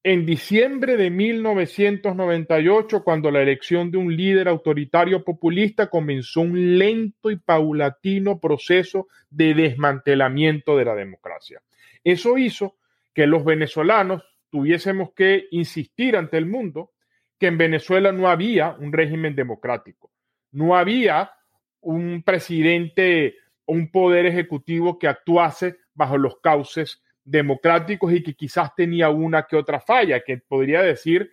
en 0.02 0.26
diciembre 0.26 0.98
de 0.98 1.12
1998, 1.12 3.04
cuando 3.04 3.30
la 3.30 3.44
elección 3.44 3.92
de 3.92 4.00
un 4.00 4.18
líder 4.18 4.48
autoritario 4.48 5.24
populista 5.24 5.92
comenzó 5.92 6.42
un 6.42 6.80
lento 6.80 7.30
y 7.30 7.36
paulatino 7.36 8.40
proceso 8.40 9.10
de 9.30 9.54
desmantelamiento 9.54 10.76
de 10.76 10.86
la 10.86 10.96
democracia. 10.96 11.62
Eso 12.08 12.38
hizo 12.38 12.78
que 13.14 13.28
los 13.28 13.44
venezolanos 13.44 14.24
tuviésemos 14.50 15.12
que 15.14 15.48
insistir 15.52 16.16
ante 16.16 16.38
el 16.38 16.46
mundo 16.46 16.92
que 17.38 17.48
en 17.48 17.58
Venezuela 17.58 18.14
no 18.14 18.30
había 18.30 18.78
un 18.80 18.94
régimen 18.94 19.36
democrático, 19.36 20.10
no 20.54 20.78
había 20.78 21.34
un 21.82 22.24
presidente 22.24 23.36
o 23.66 23.74
un 23.74 23.92
poder 23.92 24.26
ejecutivo 24.26 24.98
que 24.98 25.10
actuase 25.10 25.80
bajo 25.94 26.18
los 26.18 26.40
cauces 26.40 27.04
democráticos 27.26 28.14
y 28.14 28.24
que 28.24 28.36
quizás 28.36 28.74
tenía 28.74 29.10
una 29.10 29.44
que 29.44 29.58
otra 29.58 29.82
falla, 29.82 30.22
que 30.22 30.38
podría 30.38 30.84
decir 30.84 31.30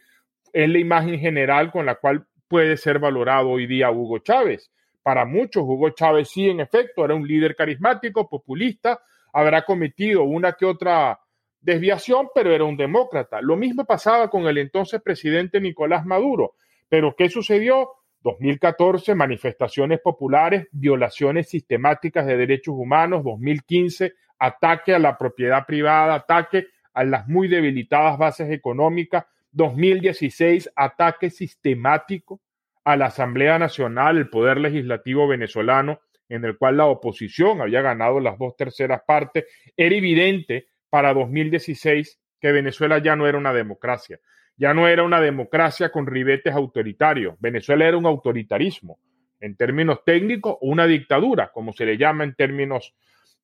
es 0.53 0.69
la 0.69 0.79
imagen 0.79 1.21
general 1.21 1.71
con 1.71 1.87
la 1.87 1.95
cual 1.95 2.27
puede 2.49 2.77
ser 2.77 2.99
valorado 2.99 3.51
hoy 3.51 3.69
día 3.69 3.93
Hugo 3.93 4.19
Chávez. 4.19 4.73
Para 5.05 5.25
muchos, 5.25 5.63
Hugo 5.63 5.91
Chávez 5.91 6.31
sí, 6.31 6.49
en 6.49 6.59
efecto, 6.59 7.05
era 7.05 7.15
un 7.15 7.29
líder 7.29 7.55
carismático, 7.55 8.29
populista, 8.29 9.01
habrá 9.35 9.65
cometido 9.65 10.23
una 10.23 10.53
que 10.53 10.65
otra 10.65 11.21
desviación, 11.61 12.29
pero 12.35 12.55
era 12.55 12.65
un 12.65 12.77
demócrata. 12.77 13.43
Lo 13.43 13.57
mismo 13.57 13.85
pasaba 13.85 14.31
con 14.31 14.47
el 14.47 14.59
entonces 14.59 15.03
presidente 15.03 15.61
Nicolás 15.61 16.07
Maduro. 16.07 16.55
Pero 16.89 17.17
¿qué 17.17 17.29
sucedió? 17.29 17.91
2014, 18.23 19.15
manifestaciones 19.15 20.01
populares, 20.01 20.69
violaciones 20.71 21.49
sistemáticas 21.49 22.27
de 22.27 22.37
derechos 22.37 22.75
humanos. 22.79 23.25
2015, 23.25 24.15
ataque 24.39 24.95
a 24.95 24.99
la 25.01 25.19
propiedad 25.19 25.67
privada, 25.67 26.15
ataque 26.15 26.69
a 26.95 27.03
las 27.03 27.27
muy 27.27 27.49
debilitadas 27.49 28.17
bases 28.17 28.51
económicas. 28.53 29.25
2016, 29.51 30.71
ataque 30.77 31.29
sistemático 31.29 32.41
a 32.85 32.97
la 32.97 33.07
Asamblea 33.07 33.59
Nacional, 33.59 34.17
el 34.17 34.31
Poder 34.31 34.59
Legislativo 34.59 35.27
venezolano 35.27 36.01
en 36.29 36.45
el 36.45 36.57
cual 36.57 36.77
la 36.77 36.87
oposición 36.87 37.61
había 37.61 37.83
ganado 37.83 38.21
las 38.21 38.39
dos 38.39 38.57
terceras 38.57 39.03
partes, 39.07 39.45
era 39.77 39.95
evidente 39.95 40.69
para 40.91 41.13
2016 41.15 42.21
que 42.41 42.53
Venezuela 42.53 42.99
ya 42.99 43.17
no 43.17 43.27
era 43.27 43.39
una 43.39 43.53
democracia, 43.53 44.21
ya 44.57 44.75
no 44.75 44.87
era 44.87 45.03
una 45.03 45.21
democracia 45.21 45.91
con 45.91 46.07
ribetes 46.07 46.55
autoritarios, 46.55 47.37
Venezuela 47.41 47.87
era 47.87 47.97
un 47.97 48.07
autoritarismo, 48.07 48.99
en 49.41 49.57
términos 49.57 50.05
técnicos, 50.05 50.57
una 50.61 50.87
dictadura, 50.87 51.51
como 51.53 51.73
se 51.73 51.85
le 51.85 51.99
llama 51.99 52.25
en 52.25 52.35
términos 52.35 52.95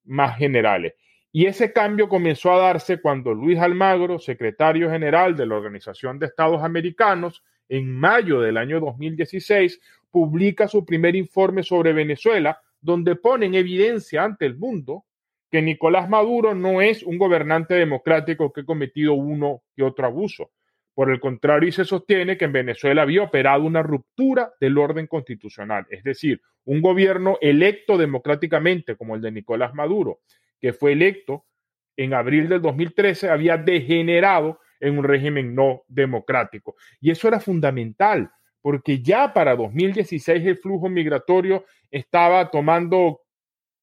más 0.04 0.38
generales. 0.38 0.94
Y 1.32 1.46
ese 1.46 1.72
cambio 1.72 2.08
comenzó 2.08 2.52
a 2.52 2.58
darse 2.58 3.00
cuando 3.00 3.34
Luis 3.34 3.58
Almagro, 3.58 4.18
secretario 4.18 4.90
general 4.90 5.36
de 5.36 5.46
la 5.46 5.56
Organización 5.56 6.18
de 6.18 6.26
Estados 6.26 6.62
Americanos, 6.62 7.44
en 7.68 7.90
mayo 7.90 8.40
del 8.40 8.56
año 8.56 8.80
2016, 8.80 9.80
publica 10.10 10.66
su 10.66 10.84
primer 10.84 11.14
informe 11.14 11.62
sobre 11.62 11.92
Venezuela, 11.92 12.60
donde 12.80 13.16
pone 13.16 13.46
en 13.46 13.54
evidencia 13.54 14.24
ante 14.24 14.46
el 14.46 14.56
mundo 14.56 15.04
que 15.50 15.62
Nicolás 15.62 16.08
Maduro 16.08 16.54
no 16.54 16.80
es 16.80 17.02
un 17.02 17.18
gobernante 17.18 17.74
democrático 17.74 18.52
que 18.52 18.60
ha 18.60 18.64
cometido 18.64 19.14
uno 19.14 19.62
y 19.74 19.82
otro 19.82 20.06
abuso. 20.06 20.52
Por 20.94 21.10
el 21.10 21.18
contrario, 21.18 21.72
se 21.72 21.84
sostiene 21.84 22.36
que 22.36 22.44
en 22.44 22.52
Venezuela 22.52 23.02
había 23.02 23.22
operado 23.22 23.64
una 23.64 23.82
ruptura 23.82 24.52
del 24.60 24.78
orden 24.78 25.06
constitucional, 25.06 25.86
es 25.90 26.04
decir, 26.04 26.40
un 26.64 26.80
gobierno 26.80 27.38
electo 27.40 27.96
democráticamente 27.96 28.96
como 28.96 29.14
el 29.14 29.22
de 29.22 29.32
Nicolás 29.32 29.74
Maduro, 29.74 30.20
que 30.60 30.72
fue 30.72 30.92
electo 30.92 31.46
en 31.96 32.14
abril 32.14 32.48
del 32.48 32.62
2013, 32.62 33.30
había 33.30 33.56
degenerado 33.56 34.60
en 34.78 34.98
un 34.98 35.04
régimen 35.04 35.54
no 35.54 35.82
democrático. 35.88 36.76
Y 37.00 37.10
eso 37.10 37.28
era 37.28 37.40
fundamental, 37.40 38.30
porque 38.62 39.00
ya 39.02 39.32
para 39.32 39.56
2016 39.56 40.46
el 40.46 40.56
flujo 40.58 40.88
migratorio 40.88 41.64
estaba 41.90 42.50
tomando 42.50 43.22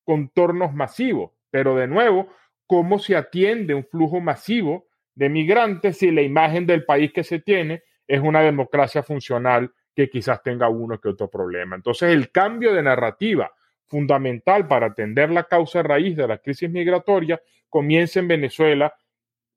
contornos 0.04 0.74
masivos. 0.74 1.32
Pero 1.50 1.76
de 1.76 1.88
nuevo, 1.88 2.30
¿cómo 2.66 3.00
se 3.00 3.16
atiende 3.16 3.74
un 3.74 3.86
flujo 3.86 4.20
masivo 4.20 4.88
de 5.16 5.30
migrantes 5.30 5.98
si 5.98 6.12
la 6.12 6.22
imagen 6.22 6.66
del 6.66 6.86
país 6.86 7.12
que 7.12 7.24
se 7.24 7.40
tiene 7.40 7.84
es 8.08 8.22
una 8.22 8.42
democracia 8.42 9.04
funcional 9.04 9.72
que 9.96 10.10
quizás 10.10 10.42
tenga 10.44 10.70
uno 10.70 11.00
que 11.00 11.10
otro 11.10 11.30
problema? 11.30 11.76
Entonces, 11.76 12.12
el 12.12 12.32
cambio 12.32 12.74
de 12.74 12.84
narrativa 12.84 13.52
fundamental 13.88 14.68
para 14.68 14.88
atender 14.88 15.32
la 15.32 15.46
causa 15.46 15.82
raíz 15.82 16.16
de 16.16 16.28
la 16.28 16.38
crisis 16.38 16.70
migratoria 16.70 17.42
comienza 17.70 18.20
en 18.20 18.28
Venezuela 18.28 18.94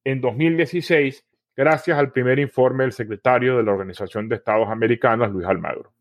en 0.04 0.20
2016 0.20 1.26
gracias 1.61 1.99
al 1.99 2.11
primer 2.11 2.38
informe 2.38 2.85
del 2.85 2.93
secretario 2.93 3.59
de 3.59 3.62
la 3.62 3.73
Organización 3.73 4.31
de 4.31 4.37
Estados 4.37 4.71
Americanos, 4.71 5.31
Luis 5.31 5.47
Almagro. 5.47 5.93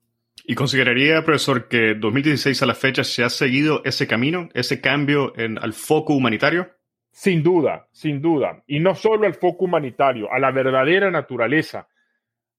¿Y 0.45 0.55
consideraría, 0.55 1.21
profesor, 1.25 1.67
que 1.67 1.95
2016 1.95 2.63
a 2.63 2.65
la 2.65 2.75
fecha 2.75 3.03
se 3.03 3.25
ha 3.25 3.29
seguido 3.29 3.81
ese 3.83 4.07
camino, 4.07 4.47
ese 4.53 4.79
cambio 4.79 5.37
en, 5.37 5.57
al 5.57 5.73
foco 5.73 6.13
humanitario? 6.13 6.69
Sin 7.11 7.43
duda, 7.43 7.89
sin 7.91 8.21
duda. 8.21 8.63
Y 8.67 8.79
no 8.79 8.95
solo 8.95 9.27
al 9.27 9.33
foco 9.33 9.65
humanitario, 9.65 10.31
a 10.31 10.39
la 10.39 10.51
verdadera 10.51 11.11
naturaleza 11.11 11.89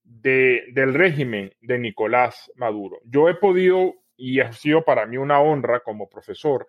de, 0.05 0.65
del 0.75 0.93
régimen 0.93 1.55
de 1.63 1.79
Nicolás 1.79 2.53
Maduro. 2.57 2.99
Yo 3.07 3.31
he 3.31 3.35
podido, 3.35 3.95
y 4.19 4.41
ha 4.41 4.53
sido 4.53 4.85
para 4.85 5.07
mí 5.07 5.17
una 5.17 5.41
honra 5.41 5.81
como 5.81 6.11
profesor, 6.11 6.69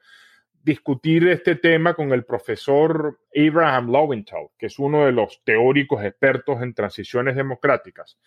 discutir 0.64 1.28
este 1.28 1.56
tema 1.56 1.94
con 1.94 2.12
el 2.12 2.24
profesor 2.24 3.20
Abraham 3.36 3.92
Lowenthal, 3.92 4.50
que 4.58 4.68
es 4.68 4.80
uno 4.80 5.06
de 5.06 5.12
los 5.12 5.42
teóricos 5.44 6.04
expertos 6.04 6.62
en 6.62 6.74
transiciones 6.74 7.36
democráticas 7.36 8.18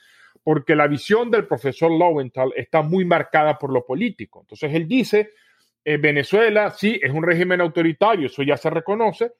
porque 0.44 0.76
la 0.76 0.86
visión 0.86 1.30
del 1.30 1.46
profesor 1.46 1.90
Lowenthal 1.90 2.52
está 2.54 2.82
muy 2.82 3.04
marcada 3.04 3.58
por 3.58 3.72
lo 3.72 3.84
político. 3.84 4.40
Entonces 4.42 4.72
él 4.74 4.86
dice, 4.86 5.30
en 5.84 6.00
Venezuela 6.00 6.70
sí 6.70 7.00
es 7.02 7.10
un 7.10 7.22
régimen 7.22 7.60
autoritario, 7.62 8.26
eso 8.26 8.42
ya 8.42 8.56
se 8.56 8.70
reconoce, 8.70 9.32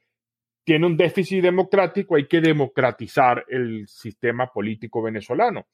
tiene 0.65 0.87
un 0.87 0.97
déficit 0.97 1.43
democrático, 1.43 2.17
hay 2.17 2.27
que 2.27 2.41
democratizar 2.41 3.45
el 3.49 3.87
sistema 3.87 4.51
político 4.51 5.03
venezolano. 5.03 5.67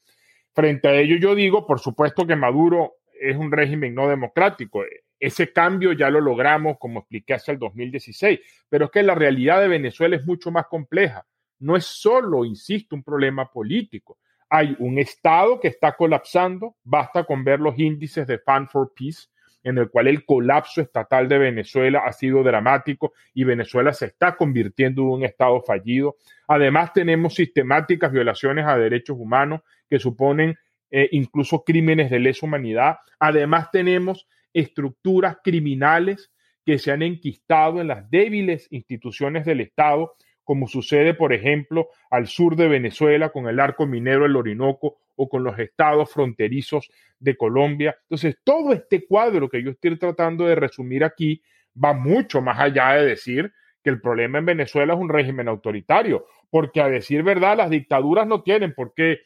Frente 0.52 0.88
a 0.88 0.94
ello 0.94 1.16
yo 1.16 1.36
digo, 1.36 1.64
por 1.64 1.78
supuesto 1.78 2.26
que 2.26 2.34
Maduro 2.34 2.94
es 3.20 3.36
un 3.36 3.52
régimen 3.52 3.94
no 3.94 4.08
democrático. 4.08 4.82
Ese 5.20 5.52
cambio 5.52 5.92
ya 5.92 6.08
lo 6.10 6.20
logramos, 6.20 6.78
como 6.78 7.00
expliqué, 7.00 7.34
hacia 7.34 7.52
el 7.52 7.58
2016, 7.58 8.40
pero 8.68 8.86
es 8.86 8.90
que 8.90 9.02
la 9.02 9.14
realidad 9.14 9.60
de 9.60 9.68
Venezuela 9.68 10.16
es 10.16 10.24
mucho 10.24 10.50
más 10.50 10.66
compleja. 10.66 11.26
No 11.58 11.76
es 11.76 11.84
solo, 11.84 12.44
insisto, 12.46 12.96
un 12.96 13.02
problema 13.02 13.50
político. 13.52 14.18
Hay 14.48 14.74
un 14.78 14.98
Estado 14.98 15.60
que 15.60 15.68
está 15.68 15.92
colapsando, 15.92 16.74
basta 16.82 17.24
con 17.24 17.44
ver 17.44 17.60
los 17.60 17.78
índices 17.78 18.26
de 18.26 18.38
Fan 18.38 18.66
for 18.68 18.92
Peace, 18.96 19.28
en 19.62 19.76
el 19.76 19.90
cual 19.90 20.08
el 20.08 20.24
colapso 20.24 20.80
estatal 20.80 21.28
de 21.28 21.36
Venezuela 21.36 22.02
ha 22.06 22.12
sido 22.12 22.42
dramático 22.42 23.12
y 23.34 23.44
Venezuela 23.44 23.92
se 23.92 24.06
está 24.06 24.36
convirtiendo 24.36 25.02
en 25.02 25.08
un 25.08 25.24
Estado 25.24 25.60
fallido. 25.60 26.16
Además, 26.48 26.94
tenemos 26.94 27.34
sistemáticas 27.34 28.10
violaciones 28.10 28.64
a 28.66 28.78
derechos 28.78 29.18
humanos 29.18 29.60
que 29.88 29.98
suponen 29.98 30.56
eh, 30.90 31.08
incluso 31.12 31.62
crímenes 31.62 32.10
de 32.10 32.20
lesa 32.20 32.46
humanidad. 32.46 32.96
Además, 33.18 33.70
tenemos 33.70 34.26
estructuras 34.52 35.38
criminales 35.42 36.30
que 36.64 36.78
se 36.78 36.92
han 36.92 37.02
enquistado 37.02 37.80
en 37.80 37.88
las 37.88 38.10
débiles 38.10 38.68
instituciones 38.70 39.44
del 39.44 39.60
Estado, 39.60 40.14
como 40.44 40.66
sucede, 40.66 41.14
por 41.14 41.32
ejemplo, 41.32 41.88
al 42.10 42.26
sur 42.26 42.56
de 42.56 42.68
Venezuela 42.68 43.30
con 43.30 43.48
el 43.48 43.60
arco 43.60 43.86
minero 43.86 44.22
del 44.22 44.36
Orinoco 44.36 44.98
o 45.16 45.28
con 45.28 45.44
los 45.44 45.58
estados 45.58 46.12
fronterizos 46.12 46.90
de 47.18 47.36
Colombia. 47.36 47.96
Entonces, 48.02 48.36
todo 48.42 48.72
este 48.72 49.06
cuadro 49.06 49.48
que 49.48 49.62
yo 49.62 49.70
estoy 49.70 49.96
tratando 49.98 50.46
de 50.46 50.54
resumir 50.54 51.04
aquí 51.04 51.42
va 51.82 51.92
mucho 51.92 52.40
más 52.40 52.58
allá 52.58 52.94
de 52.94 53.06
decir 53.06 53.52
que 53.82 53.90
el 53.90 54.00
problema 54.00 54.38
en 54.38 54.46
Venezuela 54.46 54.94
es 54.94 55.00
un 55.00 55.08
régimen 55.08 55.48
autoritario, 55.48 56.26
porque 56.50 56.80
a 56.80 56.88
decir 56.88 57.22
verdad, 57.22 57.56
las 57.56 57.70
dictaduras 57.70 58.26
no 58.26 58.42
tienen 58.42 58.74
por 58.74 58.92
qué 58.94 59.20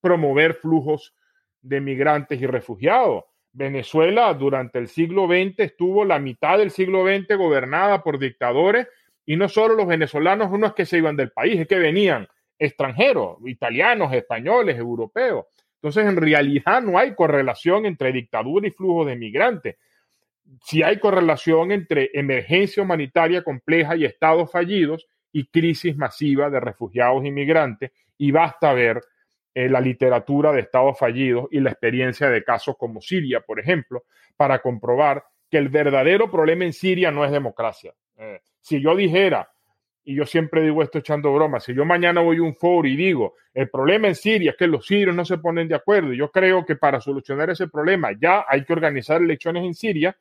promover 0.00 0.54
flujos 0.54 1.14
de 1.62 1.80
migrantes 1.80 2.40
y 2.40 2.46
refugiados. 2.46 3.24
Venezuela 3.56 4.34
durante 4.34 4.78
el 4.78 4.88
siglo 4.88 5.26
XX 5.26 5.60
estuvo 5.60 6.04
la 6.04 6.18
mitad 6.18 6.58
del 6.58 6.70
siglo 6.70 7.06
XX 7.06 7.36
gobernada 7.38 8.02
por 8.02 8.18
dictadores 8.18 8.86
y 9.24 9.36
no 9.36 9.48
solo 9.48 9.74
los 9.74 9.86
venezolanos, 9.86 10.52
unos 10.52 10.74
que 10.74 10.84
se 10.84 10.98
iban 10.98 11.16
del 11.16 11.32
país, 11.32 11.58
es 11.58 11.66
que 11.66 11.78
venían 11.78 12.28
extranjeros, 12.58 13.38
italianos, 13.46 14.12
españoles, 14.12 14.76
europeos. 14.76 15.46
Entonces, 15.76 16.04
en 16.06 16.16
realidad 16.16 16.82
no 16.82 16.98
hay 16.98 17.14
correlación 17.14 17.86
entre 17.86 18.12
dictadura 18.12 18.68
y 18.68 18.72
flujo 18.72 19.06
de 19.06 19.16
migrantes. 19.16 19.76
Sí 20.62 20.82
hay 20.82 21.00
correlación 21.00 21.72
entre 21.72 22.10
emergencia 22.12 22.82
humanitaria 22.82 23.42
compleja 23.42 23.96
y 23.96 24.04
estados 24.04 24.52
fallidos 24.52 25.08
y 25.32 25.46
crisis 25.46 25.96
masiva 25.96 26.50
de 26.50 26.60
refugiados 26.60 27.24
y 27.24 27.30
migrantes. 27.30 27.90
Y 28.18 28.30
basta 28.32 28.74
ver 28.74 29.00
eh, 29.56 29.70
la 29.70 29.80
literatura 29.80 30.52
de 30.52 30.60
estados 30.60 30.98
fallidos 30.98 31.46
y 31.50 31.60
la 31.60 31.70
experiencia 31.70 32.28
de 32.28 32.44
casos 32.44 32.76
como 32.76 33.00
Siria, 33.00 33.40
por 33.40 33.58
ejemplo, 33.58 34.04
para 34.36 34.58
comprobar 34.58 35.24
que 35.50 35.56
el 35.56 35.70
verdadero 35.70 36.30
problema 36.30 36.66
en 36.66 36.74
Siria 36.74 37.10
no 37.10 37.24
es 37.24 37.30
democracia. 37.30 37.94
Eh, 38.18 38.40
si 38.60 38.82
yo 38.82 38.94
dijera 38.94 39.50
y 40.04 40.14
yo 40.14 40.26
siempre 40.26 40.60
digo 40.60 40.82
esto 40.82 40.98
echando 40.98 41.32
bromas, 41.32 41.64
si 41.64 41.72
yo 41.72 41.86
mañana 41.86 42.20
voy 42.20 42.36
a 42.36 42.42
un 42.42 42.54
foro 42.54 42.86
y 42.86 42.96
digo, 42.96 43.36
el 43.54 43.70
problema 43.70 44.08
en 44.08 44.14
Siria 44.14 44.50
es 44.50 44.58
que 44.58 44.66
los 44.66 44.86
sirios 44.86 45.16
no 45.16 45.24
se 45.24 45.38
ponen 45.38 45.68
de 45.68 45.74
acuerdo, 45.74 46.12
yo 46.12 46.30
creo 46.30 46.66
que 46.66 46.76
para 46.76 47.00
solucionar 47.00 47.48
ese 47.48 47.66
problema 47.66 48.10
ya 48.20 48.44
hay 48.46 48.62
que 48.62 48.74
organizar 48.74 49.22
elecciones 49.22 49.64
en 49.64 49.72
Siria, 49.72 50.18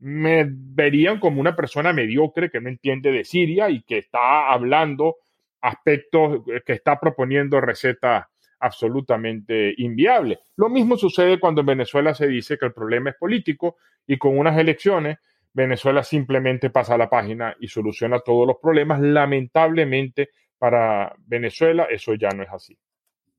me 0.00 0.44
verían 0.46 1.18
como 1.18 1.40
una 1.40 1.56
persona 1.56 1.94
mediocre 1.94 2.50
que 2.50 2.60
no 2.60 2.68
entiende 2.68 3.10
de 3.10 3.24
Siria 3.24 3.70
y 3.70 3.80
que 3.84 3.96
está 3.96 4.52
hablando 4.52 5.16
aspectos, 5.62 6.42
eh, 6.48 6.60
que 6.62 6.74
está 6.74 7.00
proponiendo 7.00 7.58
recetas 7.58 8.26
absolutamente 8.60 9.74
inviables. 9.78 10.38
Lo 10.56 10.68
mismo 10.68 10.96
sucede 10.96 11.38
cuando 11.38 11.60
en 11.60 11.66
Venezuela 11.66 12.14
se 12.14 12.26
dice 12.26 12.58
que 12.58 12.66
el 12.66 12.72
problema 12.72 13.10
es 13.10 13.16
político 13.16 13.76
y 14.06 14.18
con 14.18 14.38
unas 14.38 14.58
elecciones 14.58 15.18
Venezuela 15.56 16.02
simplemente 16.02 16.68
pasa 16.68 16.98
la 16.98 17.08
página 17.08 17.56
y 17.58 17.68
soluciona 17.68 18.20
todos 18.20 18.46
los 18.46 18.56
problemas. 18.60 19.00
Lamentablemente 19.00 20.28
para 20.58 21.14
Venezuela 21.26 21.86
eso 21.90 22.14
ya 22.14 22.28
no 22.28 22.42
es 22.42 22.50
así. 22.50 22.78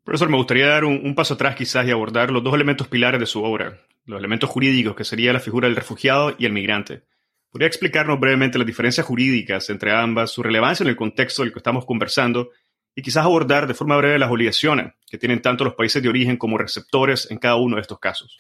Profesor, 0.04 0.30
me 0.30 0.38
gustaría 0.38 0.68
dar 0.68 0.84
un, 0.86 1.14
paso 1.14 1.36
atrás 1.36 1.56
quizás 1.56 1.86
y 1.86 1.92
abordar 1.92 2.32
los 2.32 2.44
dos 2.44 2.56
elementos 2.56 2.88
pilares 2.88 3.20
de 3.20 3.26
su 3.26 3.44
obra, 3.44 3.78
los 4.06 4.18
elementos 4.18 4.50
jurídicos, 4.50 4.96
que 4.96 5.04
sería 5.04 5.34
la 5.34 5.40
figura 5.40 5.68
del 5.68 5.76
refugiado 5.76 6.34
y 6.40 6.46
el 6.46 6.54
migrante. 6.54 7.04
¿Podría 7.52 7.68
explicarnos 7.68 8.20
brevemente 8.20 8.58
las 8.58 8.66
diferencias 8.66 9.06
jurídicas 9.06 9.70
entre 9.70 9.92
ambas, 9.92 10.32
su 10.32 10.42
relevancia 10.42 10.86
en 10.86 10.90
el 10.90 10.96
contexto 10.96 11.44
del 11.44 11.52
que 11.52 11.60
estamos 11.60 11.86
conversando 11.86 12.50
y 12.98 13.04
quizás 13.04 13.24
abordar 13.24 13.68
de 13.68 13.76
forma 13.76 13.96
breve 13.96 14.18
las 14.18 14.32
obligaciones 14.32 14.92
que 15.08 15.20
tienen 15.20 15.40
tanto 15.40 15.64
los 15.64 15.76
países 15.76 16.02
de 16.02 16.10
origen 16.10 16.36
como 16.36 16.58
receptores 16.58 17.30
en 17.30 17.38
cada 17.38 17.56
uno 17.58 17.76
de 17.76 17.84
estos 17.84 18.00
casos? 18.00 18.40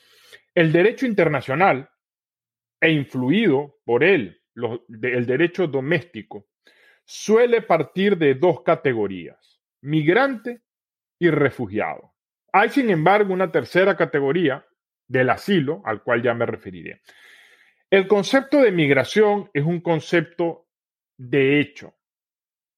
El 0.55 0.71
derecho 0.71 1.05
internacional 1.05 1.87
e 2.81 2.89
influido 2.89 3.77
por 3.85 4.03
él, 4.03 4.41
el 4.55 5.25
derecho 5.27 5.67
doméstico, 5.67 6.47
suele 7.05 7.61
partir 7.61 8.17
de 8.17 8.33
dos 8.33 8.63
categorías, 8.63 9.61
migrante 9.81 10.63
y 11.19 11.29
refugiado. 11.29 12.15
Hay, 12.51 12.69
sin 12.69 12.89
embargo, 12.89 13.33
una 13.33 13.51
tercera 13.51 13.95
categoría 13.95 14.65
del 15.07 15.29
asilo, 15.29 15.83
al 15.85 16.01
cual 16.01 16.23
ya 16.23 16.33
me 16.33 16.47
referiré. 16.47 17.03
El 17.91 18.07
concepto 18.07 18.57
de 18.57 18.71
migración 18.71 19.51
es 19.53 19.63
un 19.63 19.81
concepto 19.81 20.67
de 21.15 21.59
hecho. 21.59 21.93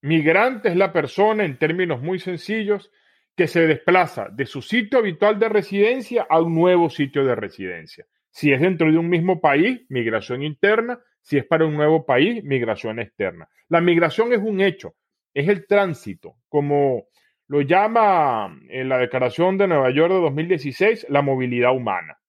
Migrante 0.01 0.69
es 0.69 0.75
la 0.75 0.93
persona, 0.93 1.43
en 1.43 1.57
términos 1.57 2.01
muy 2.01 2.19
sencillos, 2.19 2.91
que 3.35 3.47
se 3.47 3.67
desplaza 3.67 4.29
de 4.31 4.45
su 4.45 4.61
sitio 4.61 4.99
habitual 4.99 5.39
de 5.39 5.49
residencia 5.49 6.25
a 6.29 6.41
un 6.41 6.55
nuevo 6.55 6.89
sitio 6.89 7.25
de 7.25 7.35
residencia. 7.35 8.05
Si 8.31 8.51
es 8.51 8.61
dentro 8.61 8.91
de 8.91 8.97
un 8.97 9.09
mismo 9.09 9.41
país, 9.41 9.81
migración 9.89 10.43
interna. 10.43 10.99
Si 11.21 11.37
es 11.37 11.45
para 11.45 11.65
un 11.65 11.75
nuevo 11.75 12.05
país, 12.05 12.43
migración 12.43 12.99
externa. 12.99 13.49
La 13.67 13.81
migración 13.81 14.33
es 14.33 14.39
un 14.39 14.61
hecho, 14.61 14.95
es 15.33 15.47
el 15.47 15.67
tránsito, 15.67 16.35
como 16.47 17.07
lo 17.47 17.61
llama 17.61 18.57
en 18.69 18.89
la 18.89 18.97
Declaración 18.97 19.57
de 19.57 19.67
Nueva 19.67 19.91
York 19.91 20.13
de 20.13 20.21
2016, 20.21 21.07
la 21.09 21.21
movilidad 21.21 21.75
humana. 21.75 22.19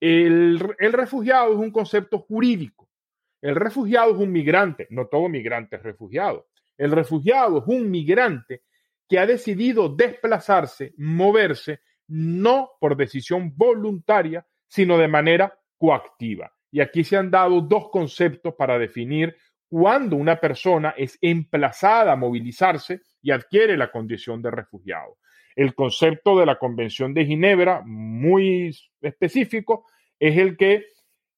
El, 0.00 0.60
el 0.78 0.92
refugiado 0.92 1.52
es 1.52 1.58
un 1.58 1.70
concepto 1.70 2.18
jurídico. 2.18 2.88
El 3.40 3.56
refugiado 3.56 4.12
es 4.12 4.18
un 4.18 4.32
migrante, 4.32 4.86
no 4.90 5.06
todo 5.06 5.28
migrante 5.28 5.76
es 5.76 5.82
refugiado. 5.82 6.46
El 6.76 6.92
refugiado 6.92 7.58
es 7.58 7.64
un 7.66 7.90
migrante 7.90 8.62
que 9.08 9.18
ha 9.18 9.26
decidido 9.26 9.88
desplazarse, 9.88 10.94
moverse, 10.96 11.80
no 12.08 12.70
por 12.80 12.96
decisión 12.96 13.56
voluntaria, 13.56 14.46
sino 14.66 14.98
de 14.98 15.08
manera 15.08 15.58
coactiva. 15.76 16.52
Y 16.70 16.80
aquí 16.80 17.04
se 17.04 17.16
han 17.16 17.30
dado 17.30 17.60
dos 17.60 17.90
conceptos 17.90 18.54
para 18.54 18.78
definir 18.78 19.36
cuándo 19.68 20.16
una 20.16 20.40
persona 20.40 20.94
es 20.96 21.18
emplazada 21.20 22.12
a 22.12 22.16
movilizarse 22.16 23.00
y 23.20 23.30
adquiere 23.30 23.76
la 23.76 23.90
condición 23.90 24.42
de 24.42 24.50
refugiado. 24.50 25.18
El 25.54 25.74
concepto 25.74 26.38
de 26.38 26.46
la 26.46 26.58
Convención 26.58 27.12
de 27.12 27.26
Ginebra, 27.26 27.82
muy 27.84 28.74
específico, 29.00 29.86
es 30.18 30.38
el 30.38 30.56
que 30.56 30.86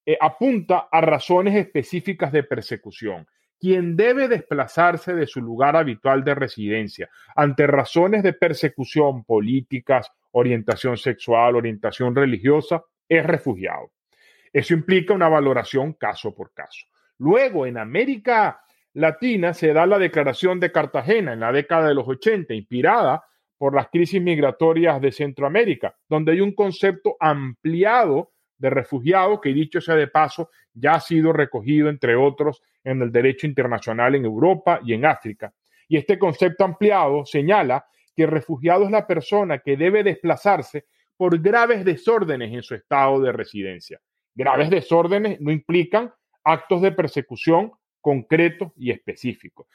eh, 0.07 0.19
apunta 0.21 0.89
a 0.91 1.01
razones 1.01 1.57
específicas 1.57 2.33
de 2.33 2.45
persecución. 2.45 3.27
Quien 3.61 3.97
debe 3.97 4.29
desplazarse 4.29 5.15
de 5.15 5.27
su 5.27 5.41
lugar 5.41 5.77
habitual 5.77 6.23
de 6.25 6.35
residencia 6.35 7.09
ante 7.35 7.67
razones 7.67 8.23
de 8.23 8.33
persecución 8.33 9.25
políticas, 9.25 10.11
orientación 10.33 10.97
sexual, 10.97 11.57
orientación 11.57 12.15
religiosa, 12.15 12.83
es 13.09 13.25
refugiado. 13.25 13.93
Eso 14.53 14.75
implica 14.75 15.15
una 15.15 15.29
valoración 15.29 15.95
caso 15.95 16.35
por 16.35 16.53
caso. 16.53 16.87
Luego, 17.19 17.67
en 17.67 17.79
América 17.79 18.61
Latina 18.93 19.55
se 19.55 19.73
da 19.73 19.87
la 19.87 19.99
Declaración 19.99 20.61
de 20.61 20.71
Cartagena 20.71 21.33
en 21.33 21.41
la 21.41 21.53
década 21.53 21.89
de 21.89 21.95
los 21.95 22.07
80, 22.07 22.55
inspirada 22.55 23.25
por 23.59 23.75
las 23.75 23.89
crisis 23.89 24.21
migratorias 24.21 25.01
de 25.01 25.11
Centroamérica, 25.11 25.97
donde 26.09 26.33
hay 26.33 26.41
un 26.41 26.55
concepto 26.55 27.17
ampliado 27.19 28.34
de 28.59 28.71
refugiado 28.71 29.41
que, 29.41 29.53
dicho 29.53 29.81
sea 29.81 29.95
de 29.97 30.09
paso, 30.09 30.51
ya 30.73 30.95
ha 30.95 31.01
sido 31.01 31.33
recogido, 31.33 31.89
entre 31.89 32.17
otros, 32.17 32.63
en 32.83 33.03
el 33.03 33.13
derecho 33.13 33.47
internacional 33.47 34.15
en 34.15 34.25
Europa 34.25 34.81
y 34.85 34.95
en 34.95 35.05
África. 35.05 35.53
Y 35.89 35.97
este 35.97 36.19
concepto 36.19 36.65
ampliado 36.65 37.25
señala 37.25 37.87
que 38.15 38.27
refugiado 38.27 38.85
es 38.85 38.91
la 38.91 39.07
persona 39.07 39.59
que 39.59 39.77
debe 39.77 40.03
desplazarse 40.03 40.87
por 41.17 41.41
graves 41.41 41.85
desórdenes 41.85 42.53
en 42.53 42.63
su 42.63 42.75
estado 42.75 43.21
de 43.21 43.33
residencia. 43.33 44.01
Graves 44.35 44.71
desórdenes 44.71 45.41
no 45.41 45.51
implican 45.53 46.13
actos 46.43 46.83
de 46.83 46.93
persecución 46.93 47.73
concretos 48.01 48.73
y 48.77 48.91
específicos. 48.91 49.67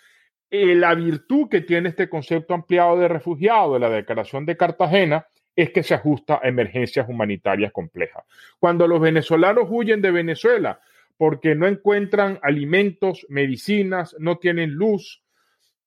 Eh, 0.52 0.76
la 0.76 0.96
virtud 0.96 1.48
que 1.50 1.62
tiene 1.62 1.90
este 1.90 2.10
concepto 2.10 2.54
ampliado 2.54 2.98
de 2.98 3.08
refugiado 3.08 3.74
de 3.74 3.80
la 3.80 3.90
Declaración 3.90 4.46
de 4.46 4.58
Cartagena 4.58 5.28
es 5.62 5.72
que 5.72 5.84
se 5.84 5.94
ajusta 5.94 6.40
a 6.42 6.48
emergencias 6.48 7.10
humanitarias 7.10 7.74
complejas. 7.74 8.24
Cuando 8.60 8.88
los 8.88 9.02
venezolanos 9.02 9.68
huyen 9.70 10.02
de 10.02 10.12
Venezuela 10.12 10.80
porque 11.18 11.54
no 11.54 11.68
encuentran 11.68 12.40
alimentos, 12.42 13.26
medicinas, 13.28 14.16
no 14.20 14.38
tienen 14.38 14.72
luz, 14.72 15.22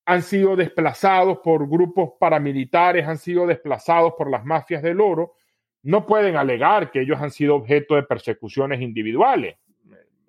han 0.05 0.23
sido 0.23 0.57
desplazados 0.57 1.39
por 1.39 1.67
grupos 1.71 2.11
paramilitares, 2.21 3.09
han 3.09 3.17
sido 3.17 3.47
desplazados 3.47 4.13
por 4.19 4.31
las 4.31 4.45
mafias 4.45 4.83
del 4.83 5.01
oro, 5.01 5.37
no 5.85 6.05
pueden 6.05 6.37
alegar 6.37 6.91
que 6.91 7.01
ellos 7.01 7.19
han 7.23 7.31
sido 7.31 7.55
objeto 7.55 7.95
de 7.95 8.03
persecuciones 8.03 8.83
individuales. 8.83 9.57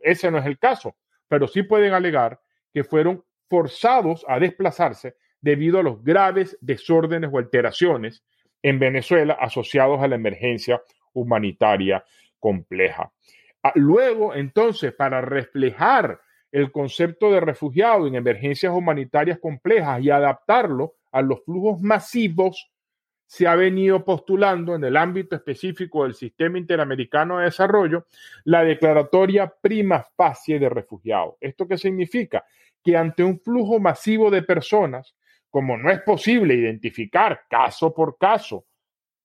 ese 0.02 0.32
no 0.32 0.38
es 0.38 0.46
el 0.46 0.58
caso, 0.58 0.96
pero 1.28 1.50
sí 1.50 1.64
pueden 1.64 1.94
alegar 1.94 2.40
que 2.74 2.86
fueron 2.86 3.26
forzados 3.50 4.26
a 4.30 4.40
desplazarse 4.40 5.16
debido 5.42 5.80
a 5.80 5.84
los 5.84 6.02
graves 6.02 6.58
desórdenes 6.62 7.30
o 7.34 7.38
alteraciones 7.38 8.24
en 8.64 8.80
Venezuela 8.80 9.38
asociados 9.40 10.02
a 10.02 10.08
la 10.08 10.16
emergencia 10.16 10.82
humanitaria 11.14 12.04
compleja. 12.40 13.12
Ah, 13.62 13.74
luego, 13.76 14.34
entonces, 14.34 14.94
para 14.94 15.22
reflejar 15.22 16.20
el 16.52 16.72
concepto 16.72 17.32
de 17.32 17.40
refugiado 17.40 18.08
en 18.08 18.16
emergencias 18.16 18.74
humanitarias 18.74 19.40
complejas 19.40 20.02
y 20.02 20.10
adaptarlo 20.10 20.96
a 21.12 21.22
los 21.22 21.44
flujos 21.44 21.82
masivos, 21.82 22.70
se 23.26 23.48
ha 23.48 23.56
venido 23.56 24.06
postulando 24.06 24.76
en 24.76 24.84
el 24.84 24.96
ámbito 24.96 25.36
específico 25.36 26.04
del 26.04 26.14
Sistema 26.14 26.58
Interamericano 26.60 27.40
de 27.40 27.46
Desarrollo 27.46 28.06
la 28.44 28.64
declaratoria 28.64 29.52
prima 29.62 30.06
facie 30.16 30.60
de 30.60 30.70
refugiado. 30.70 31.38
¿Esto 31.42 31.68
qué 31.68 31.78
significa? 31.78 32.46
Que 32.84 32.96
ante 32.96 33.24
un 33.24 33.40
flujo 33.40 33.80
masivo 33.80 34.30
de 34.30 34.44
personas, 34.44 35.16
como 35.54 35.78
no 35.78 35.92
es 35.92 36.02
posible 36.02 36.56
identificar 36.56 37.42
caso 37.48 37.94
por 37.94 38.18
caso 38.18 38.66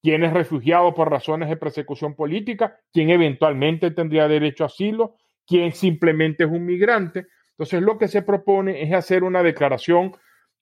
quién 0.03 0.23
es 0.25 0.33
refugiado 0.35 0.95
por 0.95 1.11
razones 1.11 1.49
de 1.49 1.57
persecución 1.57 2.15
política, 2.15 2.79
quién 2.93 3.09
eventualmente 3.09 3.93
tendría 3.93 4.29
derecho 4.29 4.65
a 4.65 4.67
asilo, 4.67 5.17
quién 5.47 5.73
simplemente 5.73 6.45
es 6.45 6.51
un 6.51 6.67
migrante. 6.67 7.29
Entonces 7.53 7.81
lo 7.81 7.97
que 7.97 8.09
se 8.09 8.21
propone 8.21 8.83
es 8.83 8.93
hacer 8.93 9.25
una 9.25 9.43
declaración 9.43 10.13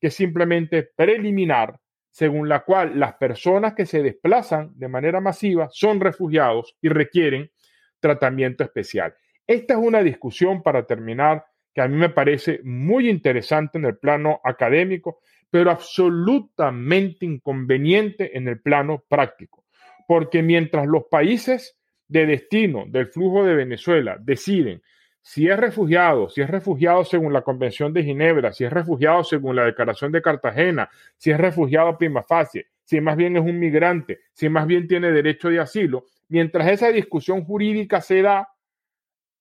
que 0.01 0.13
simplemente 0.13 0.85
preliminar, 0.85 1.81
según 2.11 2.49
la 2.49 2.61
cual 2.61 3.01
las 3.01 3.15
personas 3.15 3.75
que 3.75 3.87
se 3.87 4.05
desplazan 4.05 4.71
de 4.77 4.87
manera 4.87 5.21
masiva 5.21 5.69
son 5.73 5.99
refugiados 5.99 6.77
y 6.81 6.91
requieren 6.91 7.51
tratamiento 7.99 8.63
especial. 8.63 9.17
Esta 9.45 9.75
es 9.75 9.81
una 9.81 10.05
discusión 10.05 10.63
para 10.63 10.87
terminar 10.87 11.45
que 11.75 11.81
a 11.81 11.89
mí 11.89 11.97
me 11.97 12.11
parece 12.11 12.61
muy 12.63 13.11
interesante 13.11 13.79
en 13.79 13.85
el 13.87 13.99
plano 13.99 14.41
académico 14.45 15.19
pero 15.51 15.71
absolutamente 15.71 17.25
inconveniente 17.25 18.37
en 18.37 18.49
el 18.49 18.61
plano 18.61 19.05
práctico, 19.09 19.65
porque 20.07 20.43
mientras 20.43 20.87
los 20.87 21.05
países 21.11 21.77
de 22.09 22.27
destino 22.27 22.85
del 22.87 23.07
flujo 23.07 23.45
de 23.45 23.55
Venezuela 23.55 24.17
deciden 24.21 24.83
si 25.23 25.49
es 25.49 25.59
refugiado, 25.59 26.29
si 26.29 26.41
es 26.41 26.49
refugiado 26.49 27.05
según 27.05 27.33
la 27.33 27.43
Convención 27.43 27.93
de 27.93 28.05
Ginebra, 28.05 28.53
si 28.53 28.65
es 28.65 28.73
refugiado 28.73 29.25
según 29.25 29.57
la 29.57 29.65
Declaración 29.65 30.13
de 30.13 30.23
Cartagena, 30.23 30.89
si 31.17 31.33
es 31.33 31.39
refugiado 31.39 31.99
prima 31.99 32.23
facie, 32.23 32.69
si 32.85 33.01
más 33.01 33.17
bien 33.17 33.37
es 33.37 33.43
un 33.43 33.59
migrante, 33.59 34.21
si 34.33 34.49
más 34.49 34.69
bien 34.69 34.87
tiene 34.87 35.11
derecho 35.11 35.49
de 35.49 35.59
asilo, 35.59 36.05
mientras 36.29 36.69
esa 36.69 36.93
discusión 36.93 37.45
jurídica 37.45 38.01
se 38.01 38.23
da, 38.23 38.49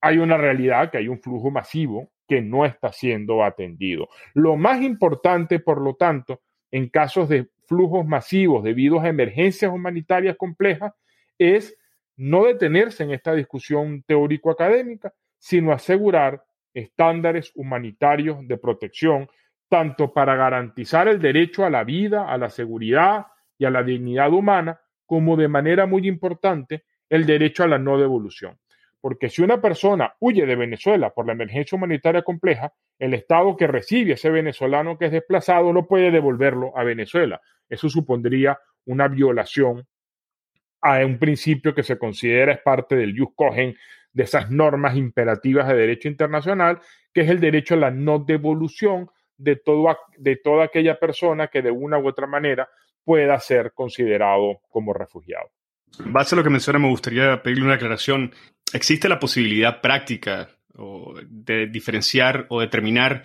hay 0.02 0.18
una 0.18 0.38
realidad 0.38 0.90
que 0.90 0.98
hay 0.98 1.08
un 1.08 1.20
flujo 1.22 1.52
masivo 1.52 2.10
que 2.28 2.42
no 2.42 2.66
está 2.66 2.92
siendo 2.92 3.44
atendido. 3.44 4.10
Lo 4.34 4.56
más 4.56 4.82
importante, 4.82 5.60
por 5.60 5.82
lo 5.82 5.96
tanto, 5.96 6.42
en 6.72 6.90
casos 6.90 7.30
de 7.30 7.50
flujos 7.68 8.06
masivos 8.06 8.64
debido 8.64 9.00
a 9.00 9.08
emergencias 9.08 9.72
humanitarias 9.72 10.36
complejas, 10.38 10.94
es 11.38 11.78
no 12.18 12.46
detenerse 12.46 13.04
en 13.04 13.12
esta 13.12 13.34
discusión 13.34 14.04
teórico-académica, 14.04 15.14
sino 15.38 15.72
asegurar 15.72 16.44
estándares 16.74 17.52
humanitarios 17.56 18.48
de 18.48 18.58
protección, 18.58 19.30
tanto 19.70 20.14
para 20.14 20.36
garantizar 20.36 21.08
el 21.08 21.20
derecho 21.20 21.66
a 21.66 21.70
la 21.70 21.84
vida, 21.84 22.32
a 22.32 22.38
la 22.38 22.50
seguridad 22.50 23.28
y 23.58 23.66
a 23.66 23.70
la 23.70 23.84
dignidad 23.84 24.32
humana, 24.32 24.80
como 25.06 25.38
de 25.38 25.48
manera 25.48 25.86
muy 25.86 26.08
importante 26.08 26.84
el 27.10 27.26
derecho 27.26 27.64
a 27.64 27.68
la 27.68 27.80
no 27.80 28.00
devolución. 28.00 28.58
Porque 29.06 29.30
si 29.30 29.44
una 29.44 29.62
persona 29.62 30.16
huye 30.20 30.48
de 30.48 30.56
Venezuela 30.56 31.12
por 31.12 31.28
la 31.28 31.34
emergencia 31.34 31.76
humanitaria 31.76 32.24
compleja, 32.24 32.74
el 32.98 33.14
Estado 33.14 33.56
que 33.56 33.68
recibe 33.68 34.10
a 34.10 34.14
ese 34.16 34.32
venezolano 34.32 34.98
que 34.98 35.06
es 35.06 35.12
desplazado 35.12 35.72
no 35.72 35.86
puede 35.86 36.10
devolverlo 36.10 36.76
a 36.76 36.84
Venezuela. 36.84 37.40
Eso 37.70 37.88
supondría 37.88 38.58
una 38.86 39.08
violación 39.08 39.86
a 40.82 41.06
un 41.06 41.20
principio 41.20 41.76
que 41.76 41.84
se 41.84 42.00
considera 42.00 42.54
es 42.54 42.62
parte 42.62 42.96
del 42.96 43.16
jus 43.16 43.30
cogen 43.36 43.76
de 44.12 44.24
esas 44.24 44.50
normas 44.50 44.96
imperativas 44.96 45.68
de 45.68 45.76
derecho 45.76 46.08
internacional, 46.08 46.80
que 47.14 47.22
es 47.22 47.30
el 47.30 47.40
derecho 47.40 47.76
a 47.76 47.78
la 47.78 47.92
no 47.92 48.18
devolución 48.18 49.12
de, 49.38 49.56
todo, 49.56 49.96
de 50.18 50.38
toda 50.38 50.64
aquella 50.64 50.98
persona 50.98 51.50
que 51.50 51.62
de 51.62 51.70
una 51.70 52.00
u 52.00 52.08
otra 52.08 52.26
manera 52.26 52.68
pueda 53.04 53.40
ser 53.40 53.72
considerado 53.76 54.62
como 54.68 54.94
refugiado. 54.94 55.52
base 56.06 56.34
a 56.34 56.38
lo 56.38 56.44
que 56.44 56.50
menciona, 56.50 56.80
me 56.80 56.90
gustaría 56.90 57.44
pedirle 57.44 57.66
una 57.66 57.76
aclaración. 57.76 58.32
¿Existe 58.74 59.08
la 59.10 59.20
posibilidad 59.20 59.82
práctica 59.82 60.50
de 61.28 61.68
diferenciar 61.68 62.46
o 62.50 62.60
determinar 62.60 63.24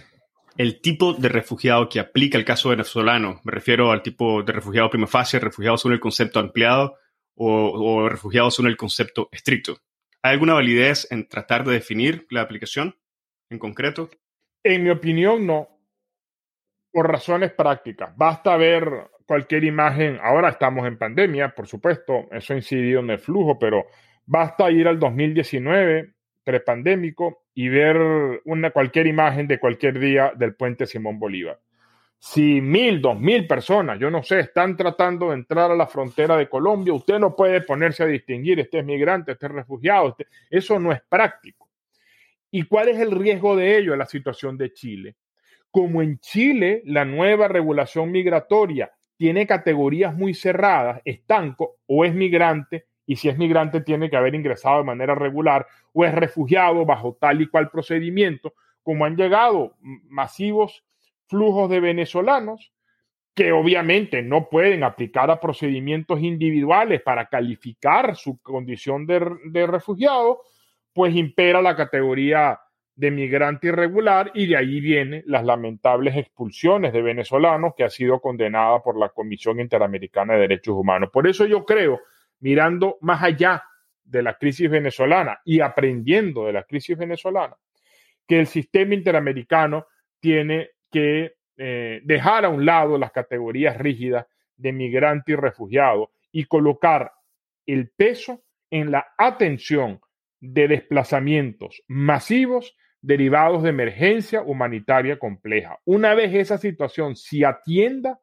el 0.57 0.81
tipo 0.81 1.15
de 1.15 1.29
refugiado 1.29 1.89
que 1.89 2.01
aplica 2.01 2.39
el 2.39 2.45
caso 2.45 2.69
venezolano? 2.69 3.41
Me 3.45 3.53
refiero 3.53 3.91
al 3.91 4.03
tipo 4.03 4.43
de 4.43 4.53
refugiado 4.53 4.91
prima 4.91 5.07
facie, 5.07 5.41
refugiado 5.41 5.77
según 5.77 5.95
el 5.95 6.01
concepto 6.01 6.39
ampliado 6.39 6.97
o, 7.35 7.71
o 7.71 8.09
refugiado 8.09 8.51
según 8.51 8.71
el 8.71 8.77
concepto 8.77 9.29
estricto. 9.33 9.79
¿Hay 10.23 10.33
alguna 10.33 10.55
validez 10.55 11.11
en 11.11 11.27
tratar 11.27 11.65
de 11.65 11.73
definir 11.73 12.27
la 12.31 12.43
aplicación 12.43 12.97
en 13.49 13.59
concreto? 13.59 14.11
En 14.63 14.85
mi 14.85 14.91
opinión, 14.91 15.47
no. 15.47 15.69
Por 16.93 17.11
razones 17.11 17.53
prácticas. 17.53 18.15
Basta 18.17 18.57
ver 18.57 19.11
cualquier 19.27 19.65
imagen. 19.65 20.19
Ahora 20.23 20.51
estamos 20.51 20.87
en 20.87 20.99
pandemia, 20.99 21.55
por 21.55 21.67
supuesto, 21.67 22.27
eso 22.33 22.53
ha 22.53 22.57
incidido 22.57 23.01
en 23.01 23.11
el 23.11 23.19
flujo, 23.19 23.59
pero 23.59 23.87
Basta 24.33 24.71
ir 24.71 24.87
al 24.87 25.01
2019, 25.01 26.15
prepandémico, 26.45 27.47
y 27.53 27.69
ver 27.69 27.97
una, 28.45 28.71
cualquier 28.71 29.09
imagen 29.09 29.49
de 29.49 29.59
cualquier 29.59 29.99
día 29.99 30.33
del 30.37 30.55
puente 30.55 30.87
Simón 30.87 31.19
Bolívar. 31.19 31.59
Si 32.17 32.61
mil, 32.61 33.01
dos 33.01 33.19
mil 33.19 33.49
personas, 33.49 33.99
yo 33.99 34.09
no 34.09 34.23
sé, 34.23 34.39
están 34.39 34.77
tratando 34.77 35.31
de 35.31 35.35
entrar 35.35 35.73
a 35.73 35.75
la 35.75 35.89
frontera 35.89 36.37
de 36.37 36.49
Colombia, 36.49 36.93
usted 36.93 37.19
no 37.19 37.35
puede 37.35 37.63
ponerse 37.63 38.05
a 38.05 38.07
distinguir, 38.07 38.61
este 38.61 38.79
es 38.79 38.85
migrante, 38.85 39.33
este 39.33 39.47
es 39.47 39.53
refugiado, 39.53 40.11
este, 40.11 40.29
eso 40.49 40.79
no 40.79 40.93
es 40.93 41.03
práctico. 41.09 41.69
¿Y 42.53 42.63
cuál 42.63 42.91
es 42.91 43.01
el 43.01 43.11
riesgo 43.11 43.57
de 43.57 43.79
ello 43.79 43.95
en 43.95 43.99
la 43.99 44.07
situación 44.07 44.57
de 44.57 44.73
Chile? 44.73 45.17
Como 45.73 46.03
en 46.03 46.21
Chile 46.21 46.83
la 46.85 47.05
nueva 47.05 47.49
regulación 47.49 48.13
migratoria 48.13 48.93
tiene 49.17 49.49
categorías 49.49 50.15
muy 50.15 50.35
cerradas, 50.35 51.03
estanco 51.05 51.79
o 51.87 52.05
es 52.05 52.15
migrante 52.15 52.90
y 53.11 53.17
si 53.17 53.29
es 53.29 53.37
migrante 53.37 53.81
tiene 53.81 54.09
que 54.09 54.17
haber 54.17 54.37
ingresado 54.37 54.79
de 54.79 54.85
manera 54.85 55.17
regular 55.17 55.67
o 55.93 56.05
es 56.05 56.15
refugiado 56.15 56.87
bajo 56.87 57.19
tal 57.21 57.41
y 57.41 57.49
cual 57.49 57.69
procedimiento, 57.69 58.55
como 58.85 59.05
han 59.05 59.17
llegado 59.17 59.75
masivos 59.81 60.85
flujos 61.27 61.69
de 61.71 61.81
venezolanos 61.81 62.73
que 63.35 63.51
obviamente 63.51 64.23
no 64.23 64.49
pueden 64.49 64.85
aplicar 64.85 65.29
a 65.29 65.41
procedimientos 65.41 66.21
individuales 66.21 67.03
para 67.03 67.27
calificar 67.27 68.15
su 68.15 68.41
condición 68.43 69.07
de, 69.07 69.29
de 69.47 69.67
refugiado, 69.67 70.43
pues 70.93 71.13
impera 71.17 71.61
la 71.61 71.75
categoría 71.75 72.61
de 72.95 73.11
migrante 73.11 73.67
irregular 73.67 74.31
y 74.35 74.47
de 74.47 74.57
ahí 74.57 74.81
vienen 74.81 75.25
las 75.27 75.45
lamentables 75.45 76.17
expulsiones 76.17 76.93
de 76.93 77.03
venezolanos 77.03 77.75
que 77.77 77.83
ha 77.83 77.91
sido 77.91 78.21
condenada 78.21 78.81
por 78.85 78.97
la 78.97 79.09
Comisión 79.09 79.59
Interamericana 79.59 80.35
de 80.35 80.43
Derechos 80.43 80.77
Humanos. 80.77 81.11
Por 81.13 81.27
eso 81.27 81.45
yo 81.45 81.65
creo 81.65 81.99
mirando 82.41 82.99
más 83.01 83.23
allá 83.23 83.65
de 84.05 84.23
la 84.23 84.35
crisis 84.35 84.69
venezolana 84.69 85.41
y 85.45 85.61
aprendiendo 85.61 86.47
de 86.47 86.53
la 86.53 86.65
crisis 86.65 86.99
venezolana, 86.99 87.57
que 88.27 88.41
el 88.41 88.47
sistema 88.47 88.95
interamericano 88.95 89.87
tiene 90.19 90.71
que 90.91 91.35
eh, 91.57 92.01
dejar 92.05 92.45
a 92.45 92.49
un 92.49 92.65
lado 92.65 92.99
las 92.99 93.13
categorías 93.13 93.77
rígidas 93.77 94.27
de 94.57 94.73
migrante 94.73 95.33
y 95.33 95.37
refugiado 95.37 96.11
y 96.33 96.45
colocar 96.45 97.13
el 97.67 97.91
peso 97.91 98.43
en 98.71 98.91
la 98.91 99.15
atención 99.17 100.01
de 100.41 100.69
desplazamientos 100.69 101.83
masivos 101.87 102.77
derivados 103.03 103.63
de 103.63 103.71
emergencia 103.71 104.43
humanitaria 104.43 105.19
compleja. 105.19 105.79
Una 105.85 106.15
vez 106.15 106.35
esa 106.35 106.59
situación 106.59 107.17
se 107.17 107.47
atienda, 107.47 108.21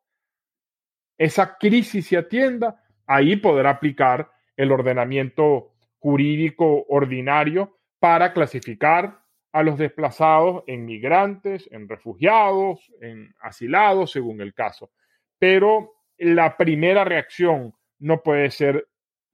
esa 1.17 1.57
crisis 1.57 2.07
se 2.07 2.17
atienda, 2.17 2.83
ahí 3.07 3.37
podrá 3.37 3.71
aplicar 3.71 4.29
el 4.55 4.71
ordenamiento 4.71 5.71
jurídico 5.97 6.85
ordinario 6.89 7.77
para 7.99 8.33
clasificar 8.33 9.19
a 9.51 9.63
los 9.63 9.77
desplazados 9.77 10.63
en 10.67 10.85
migrantes, 10.85 11.67
en 11.71 11.89
refugiados, 11.89 12.91
en 13.01 13.33
asilados, 13.41 14.11
según 14.11 14.41
el 14.41 14.53
caso. 14.53 14.91
Pero 15.39 15.95
la 16.17 16.57
primera 16.57 17.03
reacción 17.03 17.73
no 17.99 18.21
puede 18.21 18.51
ser 18.51 18.87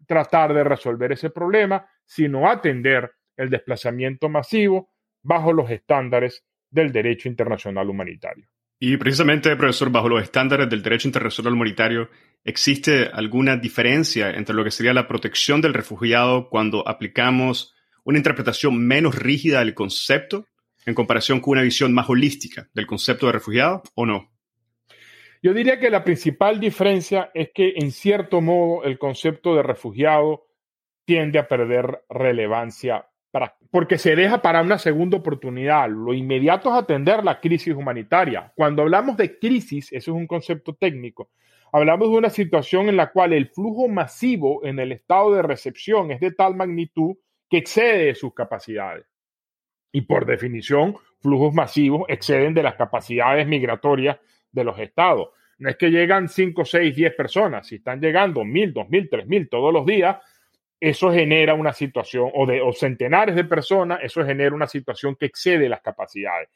tratar 0.06 0.54
de 0.54 0.64
resolver 0.64 1.12
ese 1.12 1.30
problema, 1.30 1.88
sino 2.06 2.50
atender 2.50 3.12
el 3.36 3.50
desplazamiento 3.50 4.30
masivo 4.30 4.92
bajo 5.22 5.54
los 5.54 5.70
estándares 5.70 6.46
del 6.70 6.92
derecho 6.92 7.30
internacional 7.30 7.90
humanitario. 7.90 8.48
Y 8.80 8.98
precisamente, 8.98 9.56
profesor, 9.56 9.92
bajo 9.92 10.10
los 10.10 10.22
estándares 10.22 10.70
del 10.70 10.82
derecho 10.84 11.08
internacional 11.08 11.54
humanitario, 11.54 12.10
¿existe 12.44 13.10
alguna 13.12 13.58
diferencia 13.58 14.32
entre 14.32 14.56
lo 14.56 14.64
que 14.64 14.72
sería 14.72 14.94
la 14.94 15.08
protección 15.08 15.62
del 15.62 15.74
refugiado 15.74 16.50
cuando 16.50 16.88
aplicamos 16.88 17.74
una 18.04 18.18
interpretación 18.18 18.86
menos 18.86 19.16
rígida 19.16 19.60
del 19.60 19.74
concepto 19.74 20.46
en 20.86 20.94
comparación 20.94 21.40
con 21.40 21.54
una 21.54 21.62
visión 21.62 21.94
más 21.94 22.10
holística 22.10 22.70
del 22.74 22.88
concepto 22.88 23.28
de 23.28 23.32
refugiado 23.32 23.84
o 23.96 24.06
no? 24.06 24.32
Yo 25.42 25.54
diría 25.54 25.80
que 25.80 25.90
la 25.90 26.04
principal 26.04 26.60
diferencia 26.60 27.32
es 27.34 27.50
que 27.54 27.74
en 27.76 27.92
cierto 27.92 28.42
modo 28.42 28.84
el 28.84 28.98
concepto 28.98 29.56
de 29.56 29.64
refugiado 29.64 30.48
tiende 31.06 31.40
a 31.40 31.48
perder 31.48 32.04
relevancia 32.10 33.08
porque 33.72 33.98
se 33.98 34.16
deja 34.16 34.42
para 34.42 34.62
una 34.62 34.78
segunda 34.78 35.18
oportunidad. 35.18 35.90
Lo 35.90 36.14
inmediato 36.14 36.70
es 36.70 36.84
atender 36.84 37.24
la 37.24 37.40
crisis 37.40 37.74
humanitaria. 37.74 38.54
Cuando 38.56 38.84
hablamos 38.84 39.18
de 39.18 39.40
crisis, 39.40 39.92
eso 39.92 40.12
es 40.12 40.18
un 40.18 40.28
concepto 40.28 40.76
técnico, 40.76 41.32
hablamos 41.74 42.12
de 42.12 42.18
una 42.18 42.30
situación 42.30 42.88
en 42.88 42.96
la 42.96 43.12
cual 43.12 43.34
el 43.34 43.50
flujo 43.50 43.88
masivo 43.88 44.64
en 44.64 44.80
el 44.80 44.92
estado 44.92 45.34
de 45.34 45.42
recepción 45.42 46.12
es 46.12 46.20
de 46.20 46.32
tal 46.32 46.56
magnitud 46.56 47.16
que 47.50 47.58
excede 47.58 48.14
sus 48.16 48.34
capacidades. 48.34 49.06
Y 49.92 50.02
por 50.02 50.26
definición, 50.26 50.96
flujos 51.20 51.54
masivos 51.54 52.04
exceden 52.08 52.54
de 52.54 52.64
las 52.64 52.76
capacidades 52.76 53.48
migratorias 53.48 54.18
de 54.52 54.64
los 54.64 54.78
estados. 54.80 55.30
No 55.58 55.70
es 55.70 55.76
que 55.76 55.90
llegan 55.90 56.30
5, 56.30 56.64
6, 56.64 56.96
10 56.96 57.16
personas, 57.16 57.68
si 57.68 57.76
están 57.76 58.00
llegando 58.00 58.44
mil, 58.44 58.72
dos 58.72 58.88
mil, 58.90 59.10
tres 59.10 59.26
mil 59.28 59.50
todos 59.50 59.74
los 59.74 59.86
días, 59.86 60.18
eso 60.80 61.12
genera 61.12 61.56
una 61.56 61.74
situación, 61.74 62.30
o, 62.36 62.46
de, 62.46 62.62
o 62.62 62.72
centenares 62.72 63.36
de 63.36 63.46
personas, 63.46 64.00
eso 64.04 64.24
genera 64.24 64.54
una 64.54 64.68
situación 64.68 65.16
que 65.16 65.26
excede 65.26 65.70
las 65.70 65.82
capacidades. 65.82 66.50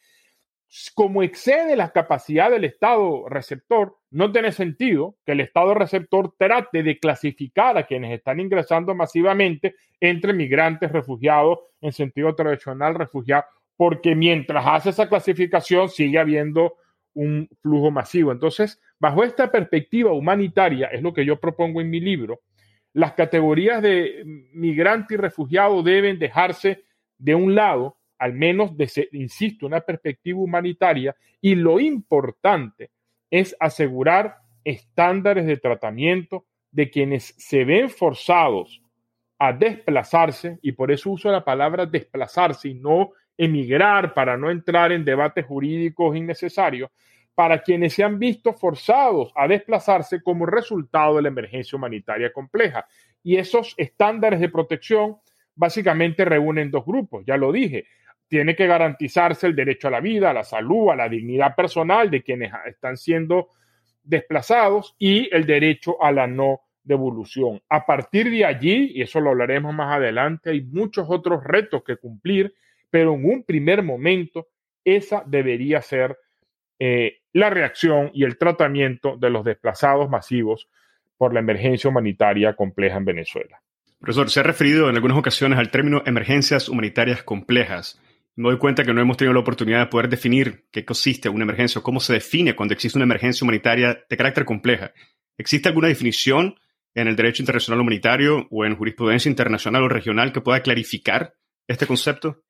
Como 0.94 1.24
excede 1.24 1.76
las 1.76 1.92
capacidades 1.92 2.54
del 2.54 2.66
Estado 2.66 3.28
receptor, 3.30 3.97
no 4.10 4.32
tiene 4.32 4.52
sentido 4.52 5.16
que 5.26 5.34
el 5.34 5.42
Estado 5.42 5.74
receptor 5.74 6.34
trate 6.38 6.84
de 6.84 7.00
clasificar 7.00 7.78
a 7.78 7.86
quienes 7.86 8.12
están 8.14 8.40
ingresando 8.40 8.96
masivamente 8.96 9.76
entre 10.00 10.34
migrantes, 10.34 10.92
refugiados, 10.92 11.60
en 11.82 11.92
sentido 11.92 12.34
tradicional, 12.34 12.96
refugiados, 12.96 13.46
porque 13.76 14.16
mientras 14.16 14.66
hace 14.66 14.90
esa 14.90 15.10
clasificación 15.10 15.90
sigue 15.90 16.20
habiendo 16.20 16.76
un 17.14 17.50
flujo 17.62 17.92
masivo. 17.92 18.32
Entonces, 18.32 18.82
bajo 19.00 19.24
esta 19.24 19.52
perspectiva 19.52 20.14
humanitaria, 20.14 20.88
es 20.88 21.02
lo 21.02 21.14
que 21.14 21.26
yo 21.26 21.40
propongo 21.40 21.82
en 21.82 21.90
mi 21.90 22.00
libro, 22.00 22.42
las 22.94 23.14
categorías 23.14 23.82
de 23.82 24.24
migrante 24.54 25.16
y 25.16 25.18
refugiado 25.18 25.84
deben 25.84 26.18
dejarse 26.18 26.84
de 27.18 27.36
un 27.36 27.54
lado, 27.54 27.98
al 28.18 28.34
menos, 28.34 28.72
insisto, 29.12 29.68
una 29.68 29.82
perspectiva 29.82 30.40
humanitaria, 30.40 31.16
y 31.42 31.56
lo 31.56 31.80
importante 31.80 32.92
es 33.30 33.56
asegurar 33.60 34.38
estándares 34.64 35.46
de 35.46 35.58
tratamiento 35.58 36.46
de 36.72 36.90
quienes 36.90 37.34
se 37.38 37.64
ven 37.64 37.90
forzados 37.90 38.82
a 39.40 39.54
desplazarse, 39.54 40.60
y 40.62 40.72
por 40.72 40.92
eso 40.92 41.12
uso 41.12 41.32
la 41.32 41.44
palabra 41.44 41.86
desplazarse 41.86 42.70
y 42.70 42.74
no 42.74 43.12
emigrar 43.38 44.14
para 44.14 44.36
no 44.36 44.50
entrar 44.50 44.92
en 44.92 45.06
debates 45.06 45.46
jurídicos 45.46 46.16
innecesarios, 46.16 46.90
para 47.36 47.62
quienes 47.62 47.94
se 47.94 48.04
han 48.04 48.18
visto 48.18 48.52
forzados 48.54 49.32
a 49.36 49.48
desplazarse 49.48 50.24
como 50.24 50.48
resultado 50.48 51.18
de 51.18 51.22
la 51.22 51.28
emergencia 51.28 51.76
humanitaria 51.76 52.34
compleja. 52.34 52.88
Y 53.22 53.38
esos 53.38 53.76
estándares 53.78 54.40
de 54.40 54.50
protección 54.50 55.18
básicamente 55.54 56.26
reúnen 56.26 56.72
dos 56.72 56.84
grupos, 56.84 57.24
ya 57.28 57.38
lo 57.38 57.52
dije. 57.52 57.86
Tiene 58.28 58.56
que 58.56 58.68
garantizarse 58.68 59.48
el 59.48 59.56
derecho 59.56 59.88
a 59.88 59.92
la 59.92 60.02
vida, 60.02 60.30
a 60.30 60.34
la 60.34 60.44
salud, 60.44 60.90
a 60.90 60.96
la 60.96 61.10
dignidad 61.10 61.56
personal 61.56 62.10
de 62.10 62.24
quienes 62.24 62.52
están 62.66 62.98
siendo 62.98 63.50
desplazados 64.04 64.96
y 64.98 65.34
el 65.36 65.46
derecho 65.46 66.02
a 66.04 66.12
la 66.12 66.28
no 66.28 66.62
devolución. 66.84 67.62
A 67.70 67.86
partir 67.86 68.32
de 68.32 68.46
allí, 68.46 68.92
y 68.96 69.02
eso 69.02 69.20
lo 69.20 69.32
hablaremos 69.32 69.74
más 69.74 69.96
adelante, 69.98 70.52
hay 70.52 70.62
muchos 70.62 71.08
otros 71.10 71.44
retos 71.44 71.84
que 71.86 71.98
cumplir, 71.98 72.54
pero 72.90 73.14
en 73.14 73.26
un 73.26 73.44
primer 73.44 73.84
momento 73.84 74.48
esa 74.86 75.22
debería 75.26 75.82
ser 75.82 76.18
eh, 76.80 77.20
la 77.34 77.50
reacción 77.50 78.10
y 78.14 78.24
el 78.24 78.38
tratamiento 78.38 79.18
de 79.18 79.30
los 79.30 79.44
desplazados 79.44 80.10
masivos 80.10 80.70
por 81.18 81.34
la 81.34 81.42
emergencia 81.42 81.90
humanitaria 81.90 82.54
compleja 82.56 82.98
en 82.98 83.06
Venezuela. 83.06 83.62
Profesor, 84.00 84.30
se 84.30 84.40
ha 84.40 84.44
referido 84.44 84.90
en 84.90 84.96
algunas 84.96 85.18
ocasiones 85.18 85.60
al 85.60 85.72
término 85.72 86.04
emergencias 86.06 86.70
humanitarias 86.70 87.24
complejas. 87.24 88.00
Me 88.38 88.50
doy 88.50 88.60
cuenta 88.60 88.84
que 88.84 88.94
no 88.94 89.02
hemos 89.02 89.18
tenido 89.18 89.34
la 89.34 89.40
oportunidad 89.40 89.80
de 89.80 89.88
poder 89.88 90.10
definir 90.10 90.68
qué 90.72 90.86
consiste 90.86 91.28
una 91.28 91.44
emergencia 91.44 91.80
o 91.80 91.84
cómo 91.84 92.00
se 92.00 92.14
define 92.14 92.56
cuando 92.56 92.76
existe 92.76 93.00
una 93.00 93.06
emergencia 93.06 93.44
humanitaria 93.44 94.06
de 94.08 94.16
carácter 94.16 94.46
compleja. 94.46 94.94
¿Existe 95.40 95.70
alguna 95.70 95.88
definición 95.88 96.54
en 96.94 97.08
el 97.08 97.16
derecho 97.16 97.42
internacional 97.42 97.82
humanitario 97.82 98.48
o 98.52 98.64
en 98.64 98.76
jurisprudencia 98.76 99.28
internacional 99.28 99.82
o 99.82 99.90
regional 99.90 100.32
que 100.32 100.42
pueda 100.42 100.62
clarificar 100.62 101.34
este 101.68 101.88
concepto? 101.88 102.44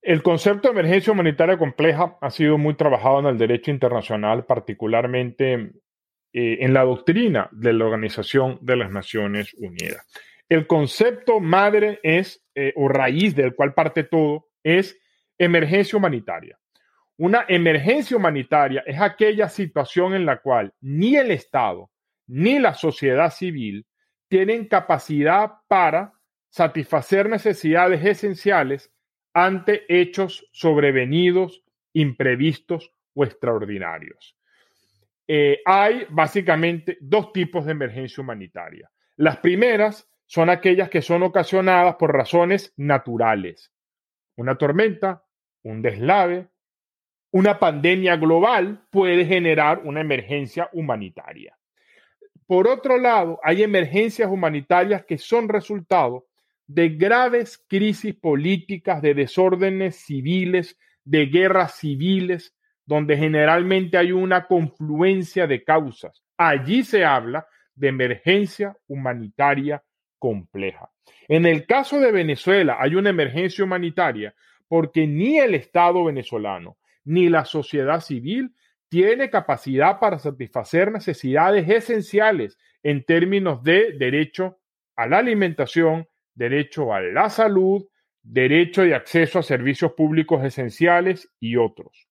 El 0.00 0.22
concepto 0.22 0.68
de 0.68 0.78
emergencia 0.78 1.12
humanitaria 1.12 1.58
compleja 1.58 2.16
ha 2.20 2.30
sido 2.30 2.56
muy 2.56 2.74
trabajado 2.74 3.18
en 3.18 3.26
el 3.26 3.36
derecho 3.38 3.72
internacional, 3.72 4.46
particularmente 4.46 5.54
eh, 5.54 6.58
en 6.60 6.72
la 6.72 6.84
doctrina 6.84 7.48
de 7.50 7.72
la 7.72 7.86
Organización 7.86 8.58
de 8.60 8.76
las 8.76 8.92
Naciones 8.92 9.54
Unidas. 9.58 10.06
El 10.48 10.68
concepto 10.68 11.40
madre 11.40 11.98
es, 12.04 12.44
eh, 12.54 12.72
o 12.76 12.86
raíz 12.86 13.34
del 13.34 13.56
cual 13.56 13.74
parte 13.74 14.04
todo, 14.04 14.46
es 14.62 15.01
emergencia 15.44 15.96
humanitaria. 15.96 16.58
Una 17.16 17.44
emergencia 17.48 18.16
humanitaria 18.16 18.82
es 18.86 19.00
aquella 19.00 19.48
situación 19.48 20.14
en 20.14 20.26
la 20.26 20.38
cual 20.38 20.72
ni 20.80 21.16
el 21.16 21.30
Estado 21.30 21.90
ni 22.26 22.58
la 22.58 22.74
sociedad 22.74 23.30
civil 23.30 23.86
tienen 24.28 24.66
capacidad 24.66 25.50
para 25.68 26.12
satisfacer 26.48 27.28
necesidades 27.28 28.04
esenciales 28.04 28.92
ante 29.34 29.84
hechos 29.88 30.48
sobrevenidos, 30.52 31.62
imprevistos 31.92 32.92
o 33.14 33.24
extraordinarios. 33.24 34.36
Eh, 35.28 35.60
hay 35.64 36.06
básicamente 36.10 36.98
dos 37.00 37.32
tipos 37.32 37.64
de 37.64 37.72
emergencia 37.72 38.22
humanitaria. 38.22 38.90
Las 39.16 39.38
primeras 39.38 40.08
son 40.26 40.50
aquellas 40.50 40.88
que 40.88 41.02
son 41.02 41.22
ocasionadas 41.22 41.96
por 41.96 42.12
razones 42.12 42.72
naturales. 42.76 43.72
Una 44.36 44.56
tormenta, 44.56 45.22
un 45.62 45.82
deslave, 45.82 46.48
una 47.30 47.58
pandemia 47.58 48.16
global 48.16 48.84
puede 48.90 49.24
generar 49.24 49.80
una 49.84 50.00
emergencia 50.00 50.68
humanitaria. 50.72 51.56
Por 52.46 52.68
otro 52.68 52.98
lado, 52.98 53.40
hay 53.42 53.62
emergencias 53.62 54.30
humanitarias 54.30 55.04
que 55.06 55.16
son 55.16 55.48
resultado 55.48 56.26
de 56.66 56.90
graves 56.90 57.62
crisis 57.68 58.14
políticas, 58.14 59.00
de 59.00 59.14
desórdenes 59.14 59.96
civiles, 59.96 60.78
de 61.04 61.26
guerras 61.26 61.76
civiles, 61.76 62.54
donde 62.84 63.16
generalmente 63.16 63.96
hay 63.96 64.12
una 64.12 64.46
confluencia 64.46 65.46
de 65.46 65.64
causas. 65.64 66.22
Allí 66.36 66.82
se 66.82 67.04
habla 67.04 67.46
de 67.74 67.88
emergencia 67.88 68.76
humanitaria 68.86 69.82
compleja. 70.18 70.90
En 71.28 71.46
el 71.46 71.66
caso 71.66 72.00
de 72.00 72.12
Venezuela 72.12 72.76
hay 72.78 72.94
una 72.94 73.10
emergencia 73.10 73.64
humanitaria 73.64 74.34
porque 74.72 75.06
ni 75.06 75.38
el 75.38 75.54
Estado 75.54 76.02
venezolano 76.02 76.78
ni 77.04 77.28
la 77.28 77.44
sociedad 77.44 78.00
civil 78.00 78.54
tiene 78.88 79.28
capacidad 79.28 80.00
para 80.00 80.18
satisfacer 80.18 80.90
necesidades 80.90 81.68
esenciales 81.68 82.56
en 82.82 83.04
términos 83.04 83.62
de 83.62 83.92
derecho 83.98 84.60
a 84.96 85.06
la 85.06 85.18
alimentación, 85.18 86.08
derecho 86.34 86.94
a 86.94 87.02
la 87.02 87.28
salud, 87.28 87.86
derecho 88.22 88.80
de 88.80 88.94
acceso 88.94 89.40
a 89.40 89.42
servicios 89.42 89.92
públicos 89.92 90.42
esenciales 90.42 91.30
y 91.38 91.56
otros. 91.56 92.08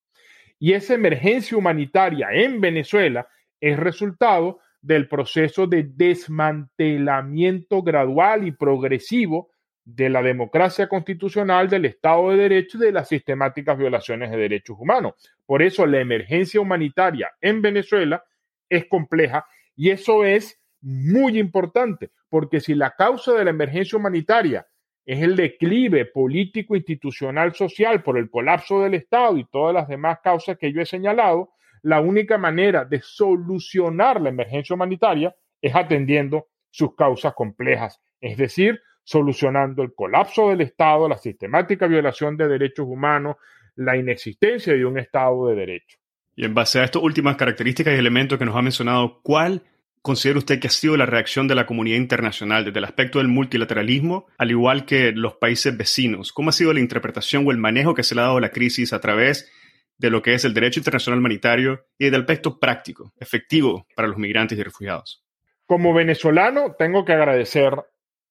Y 0.60 0.74
esa 0.74 0.94
emergencia 0.94 1.58
humanitaria 1.58 2.28
en 2.32 2.62
Venezuela 2.62 3.28
es 3.60 3.76
resultado 3.76 4.60
del 4.84 5.08
proceso 5.08 5.66
de 5.66 5.90
desmantelamiento 5.96 7.82
gradual 7.82 8.48
y 8.48 8.52
progresivo 8.52 9.50
de 9.84 10.10
la 10.10 10.22
democracia 10.22 10.88
constitucional, 10.88 11.70
del 11.70 11.86
Estado 11.86 12.32
de 12.32 12.38
Derecho 12.38 12.78
y 12.78 12.82
de 12.82 12.92
las 12.92 13.08
sistemáticas 13.08 13.78
violaciones 13.78 14.32
de 14.32 14.38
derechos 14.38 14.78
humanos. 14.80 15.14
Por 15.46 15.62
eso 15.62 15.86
la 15.86 16.00
emergencia 16.00 16.62
humanitaria 16.62 17.32
en 17.42 17.62
Venezuela 17.62 18.24
es 18.70 18.86
compleja 18.86 19.46
y 19.76 19.90
eso 19.90 20.24
es 20.24 20.60
muy 20.82 21.40
importante, 21.40 22.12
porque 22.30 22.60
si 22.60 22.74
la 22.76 22.92
causa 22.96 23.34
de 23.34 23.44
la 23.44 23.52
emergencia 23.52 23.98
humanitaria 23.98 24.68
es 25.06 25.22
el 25.22 25.36
declive 25.36 26.06
político, 26.06 26.76
institucional, 26.76 27.54
social 27.54 28.04
por 28.04 28.18
el 28.18 28.30
colapso 28.30 28.82
del 28.82 28.94
Estado 28.94 29.38
y 29.38 29.46
todas 29.46 29.74
las 29.74 29.88
demás 29.88 30.20
causas 30.24 30.58
que 30.58 30.72
yo 30.72 30.82
he 30.82 30.86
señalado, 30.86 31.50
la 31.82 32.02
única 32.02 32.38
manera 32.38 32.86
de 32.86 33.02
solucionar 33.02 34.22
la 34.22 34.30
emergencia 34.30 34.76
humanitaria 34.76 35.36
es 35.62 35.76
atendiendo 35.76 36.48
sus 36.70 36.96
causas 36.96 37.34
complejas, 37.34 38.00
es 38.20 38.38
decir, 38.38 38.80
solucionando 39.04 39.84
el 39.84 39.94
colapso 39.94 40.50
del 40.50 40.62
Estado, 40.62 41.10
la 41.10 41.18
sistemática 41.18 41.88
violación 41.88 42.38
de 42.38 42.48
derechos 42.48 42.86
humanos, 42.88 43.38
la 43.76 43.98
inexistencia 43.98 44.74
de 44.74 44.86
un 44.86 45.00
Estado 45.00 45.48
de 45.48 45.56
derecho. 45.56 45.98
Y 46.36 46.46
en 46.46 46.54
base 46.54 46.80
a 46.80 46.84
estas 46.84 47.02
últimas 47.02 47.36
características 47.36 47.94
y 47.94 47.98
elementos 47.98 48.40
que 48.40 48.46
nos 48.46 48.56
ha 48.56 48.62
mencionado, 48.62 49.20
¿cuál 49.22 49.64
considera 50.02 50.40
usted 50.40 50.60
que 50.60 50.68
ha 50.68 50.72
sido 50.72 50.98
la 50.98 51.06
reacción 51.06 51.48
de 51.48 51.56
la 51.56 51.66
comunidad 51.66 51.98
internacional 51.98 52.66
desde 52.66 52.80
el 52.80 52.86
aspecto 52.86 53.20
del 53.20 53.28
multilateralismo, 53.28 54.28
al 54.38 54.52
igual 54.52 54.86
que 54.86 55.12
los 55.12 55.36
países 55.36 55.76
vecinos? 55.76 56.32
¿Cómo 56.32 56.50
ha 56.50 56.54
sido 56.54 56.74
la 56.74 56.80
interpretación 56.80 57.46
o 57.46 57.52
el 57.52 57.58
manejo 57.58 57.94
que 57.94 58.04
se 58.04 58.16
le 58.16 58.22
ha 58.22 58.26
dado 58.26 58.38
a 58.38 58.42
la 58.42 58.52
crisis 58.52 58.94
a 58.94 59.02
través 59.02 59.52
de 59.98 60.10
lo 60.10 60.22
que 60.22 60.34
es 60.34 60.46
el 60.46 60.54
derecho 60.54 60.80
internacional 60.80 61.20
humanitario 61.20 61.86
y 61.98 62.10
del 62.10 62.22
aspecto 62.22 62.60
práctico, 62.60 63.14
efectivo 63.20 63.86
para 63.96 64.08
los 64.08 64.18
migrantes 64.18 64.58
y 64.58 64.64
refugiados? 64.64 65.24
Como 65.68 65.94
venezolano, 65.94 66.76
tengo 66.78 67.06
que 67.06 67.14
agradecer 67.14 67.74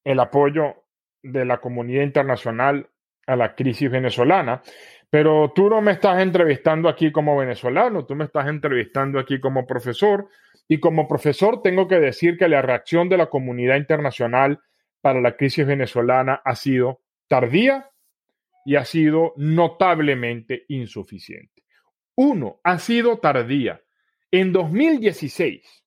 el 0.05 0.21
apoyo 0.21 0.85
de 1.23 1.45
la 1.45 1.59
comunidad 1.59 2.03
internacional 2.03 2.89
a 3.27 3.37
la 3.37 3.55
crisis 3.55 3.91
venezolana, 3.91 4.63
pero 5.11 5.53
tú 5.55 5.69
no 5.69 5.81
me 5.83 5.93
estás 5.93 6.21
entrevistando 6.23 6.89
aquí 6.89 7.13
como 7.13 7.37
venezolano, 7.37 8.07
tú 8.07 8.15
me 8.15 8.25
estás 8.25 8.49
entrevistando 8.49 9.19
aquí 9.19 9.41
como 9.41 9.67
profesor 9.67 10.29
y 10.69 10.79
como 10.79 11.09
profesor 11.09 11.63
tengo 11.63 11.89
que 11.89 11.99
decir 11.99 12.39
que 12.39 12.49
la 12.49 12.63
reacción 12.63 13.09
de 13.09 13.17
la 13.17 13.27
comunidad 13.27 13.77
internacional 13.77 14.61
para 15.01 15.21
la 15.21 15.37
crisis 15.37 15.67
venezolana 15.67 16.41
ha 16.45 16.55
sido 16.55 17.01
tardía 17.27 17.91
y 18.65 18.77
ha 18.77 18.85
sido 18.85 19.33
notablemente 19.37 20.65
insuficiente. 20.69 21.63
Uno, 22.15 22.61
ha 22.63 22.79
sido 22.79 23.19
tardía. 23.19 23.81
En 24.31 24.53
2016, 24.53 25.80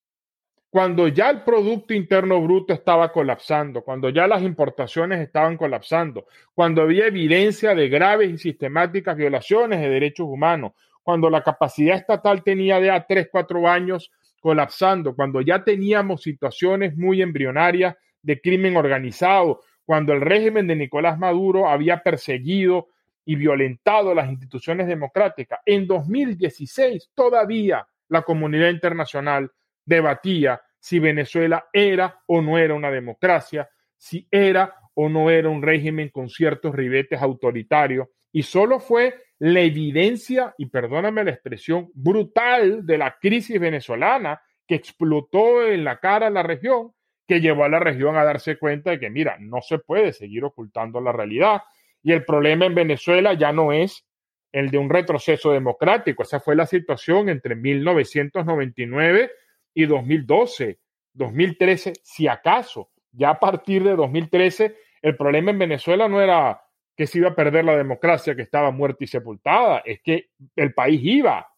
cuando 0.74 1.06
ya 1.06 1.30
el 1.30 1.42
Producto 1.42 1.94
Interno 1.94 2.42
Bruto 2.42 2.74
estaba 2.74 3.12
colapsando, 3.12 3.82
cuando 3.82 4.08
ya 4.08 4.26
las 4.26 4.42
importaciones 4.42 5.20
estaban 5.20 5.56
colapsando, 5.56 6.26
cuando 6.52 6.82
había 6.82 7.06
evidencia 7.06 7.76
de 7.76 7.88
graves 7.88 8.32
y 8.32 8.38
sistemáticas 8.38 9.16
violaciones 9.16 9.80
de 9.80 9.88
derechos 9.88 10.26
humanos, 10.26 10.72
cuando 11.04 11.30
la 11.30 11.44
capacidad 11.44 11.96
estatal 11.96 12.42
tenía 12.42 12.80
ya 12.80 13.06
3, 13.06 13.28
4 13.30 13.68
años 13.68 14.10
colapsando, 14.40 15.14
cuando 15.14 15.40
ya 15.42 15.62
teníamos 15.62 16.22
situaciones 16.22 16.96
muy 16.96 17.22
embrionarias 17.22 17.94
de 18.20 18.40
crimen 18.40 18.76
organizado, 18.76 19.60
cuando 19.84 20.12
el 20.12 20.22
régimen 20.22 20.66
de 20.66 20.74
Nicolás 20.74 21.20
Maduro 21.20 21.68
había 21.68 22.02
perseguido 22.02 22.88
y 23.24 23.36
violentado 23.36 24.12
las 24.12 24.28
instituciones 24.28 24.88
democráticas. 24.88 25.60
En 25.66 25.86
2016 25.86 27.12
todavía 27.14 27.86
la 28.08 28.22
comunidad 28.22 28.70
internacional 28.70 29.52
debatía 29.84 30.60
si 30.78 30.98
Venezuela 30.98 31.66
era 31.72 32.20
o 32.26 32.42
no 32.42 32.58
era 32.58 32.74
una 32.74 32.90
democracia, 32.90 33.68
si 33.96 34.28
era 34.30 34.74
o 34.94 35.08
no 35.08 35.30
era 35.30 35.48
un 35.48 35.62
régimen 35.62 36.10
con 36.10 36.28
ciertos 36.28 36.74
ribetes 36.74 37.22
autoritarios. 37.22 38.08
Y 38.32 38.42
solo 38.42 38.80
fue 38.80 39.14
la 39.38 39.60
evidencia, 39.60 40.54
y 40.58 40.66
perdóname 40.66 41.24
la 41.24 41.30
expresión, 41.30 41.90
brutal 41.94 42.84
de 42.84 42.98
la 42.98 43.16
crisis 43.18 43.58
venezolana 43.58 44.40
que 44.66 44.74
explotó 44.74 45.66
en 45.66 45.84
la 45.84 45.98
cara 46.00 46.26
a 46.26 46.30
la 46.30 46.42
región, 46.42 46.92
que 47.26 47.40
llevó 47.40 47.64
a 47.64 47.68
la 47.68 47.78
región 47.78 48.16
a 48.16 48.24
darse 48.24 48.58
cuenta 48.58 48.90
de 48.90 49.00
que, 49.00 49.10
mira, 49.10 49.36
no 49.40 49.62
se 49.62 49.78
puede 49.78 50.12
seguir 50.12 50.44
ocultando 50.44 51.00
la 51.00 51.12
realidad. 51.12 51.62
Y 52.02 52.12
el 52.12 52.24
problema 52.24 52.66
en 52.66 52.74
Venezuela 52.74 53.32
ya 53.34 53.52
no 53.52 53.72
es 53.72 54.06
el 54.52 54.70
de 54.70 54.78
un 54.78 54.90
retroceso 54.90 55.52
democrático. 55.52 56.22
Esa 56.22 56.40
fue 56.40 56.54
la 56.54 56.66
situación 56.66 57.28
entre 57.28 57.56
1999 57.56 59.30
y 59.74 59.86
2012, 59.86 60.78
2013, 61.12 61.94
si 62.02 62.28
acaso. 62.28 62.90
Ya 63.12 63.30
a 63.30 63.40
partir 63.40 63.84
de 63.84 63.96
2013, 63.96 64.76
el 65.02 65.16
problema 65.16 65.50
en 65.50 65.58
Venezuela 65.58 66.08
no 66.08 66.20
era 66.20 66.60
que 66.96 67.06
se 67.06 67.18
iba 67.18 67.30
a 67.30 67.34
perder 67.34 67.64
la 67.64 67.76
democracia, 67.76 68.36
que 68.36 68.42
estaba 68.42 68.70
muerta 68.70 69.04
y 69.04 69.08
sepultada, 69.08 69.82
es 69.84 70.00
que 70.00 70.30
el 70.54 70.74
país 70.74 71.00
iba 71.02 71.48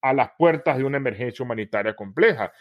a 0.00 0.12
las 0.14 0.30
puertas 0.38 0.78
de 0.78 0.84
una 0.84 0.96
emergencia 0.96 1.44
humanitaria 1.44 1.94
compleja. 1.94 2.52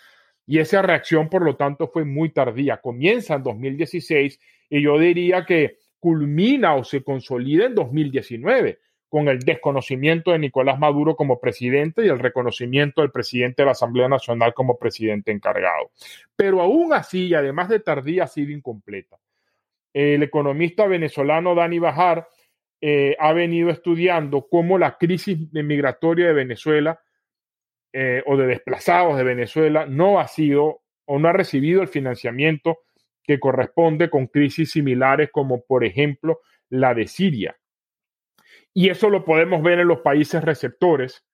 Y 0.46 0.60
esa 0.60 0.82
reacción, 0.82 1.30
por 1.30 1.44
lo 1.44 1.56
tanto, 1.56 1.88
fue 1.88 2.06
muy 2.06 2.30
tardía. 2.30 2.78
Comienza 2.78 3.36
en 3.36 3.44
2016 3.44 4.40
y 4.70 4.82
yo 4.82 4.98
diría 4.98 5.46
que 5.46 5.78
culmina 6.00 6.76
o 6.76 6.84
se 6.84 7.04
consolida 7.04 7.66
en 7.66 7.76
2019 7.76 8.80
con 9.10 9.28
el 9.30 9.40
desconocimiento 9.40 10.32
de 10.32 10.40
Nicolás 10.40 10.80
Maduro 10.80 11.16
como 11.16 11.40
presidente 11.40 12.06
y 12.06 12.10
el 12.10 12.20
reconocimiento 12.20 13.02
del 13.02 13.12
presidente 13.12 13.62
de 13.62 13.68
la 13.68 13.72
Asamblea 13.72 14.10
Nacional 14.10 14.54
como 14.54 14.78
presidente 14.78 15.32
encargado. 15.32 15.92
Pero 16.36 16.62
aún 16.62 16.94
así, 16.94 17.34
además 17.34 17.70
de 17.70 17.80
tardía, 17.80 18.26
ha 18.26 18.28
sido 18.28 18.52
incompleta. 18.52 19.18
El 19.94 20.24
economista 20.24 20.86
venezolano 20.86 21.56
Dani 21.56 21.80
Bajar 21.80 22.28
eh, 22.82 23.16
ha 23.20 23.34
venido 23.34 23.70
estudiando 23.70 24.48
cómo 24.48 24.78
la 24.78 24.98
crisis 24.98 25.52
migratoria 25.52 26.28
de 26.28 26.34
Venezuela 26.34 27.00
eh, 27.92 28.22
o 28.28 28.38
de 28.38 28.46
desplazados 28.46 29.18
de 29.18 29.24
Venezuela 29.24 29.88
no 29.88 30.20
ha 30.20 30.28
sido 30.28 30.82
o 31.06 31.18
no 31.18 31.30
ha 31.30 31.34
recibido 31.34 31.82
el 31.82 31.88
financiamiento 31.88 32.80
que 33.24 33.40
corresponde 33.40 34.10
con 34.10 34.28
crisis 34.28 34.72
similares 34.72 35.30
como 35.32 35.64
por 35.64 35.84
ejemplo 35.84 36.42
la 36.70 36.94
de 36.94 37.08
Siria. 37.08 37.58
Y 38.78 38.92
eso 38.92 39.10
lo 39.10 39.26
podemos 39.26 39.64
ver 39.64 39.80
en 39.80 39.88
los 39.88 40.02
países 40.02 40.44
receptores 40.44 41.26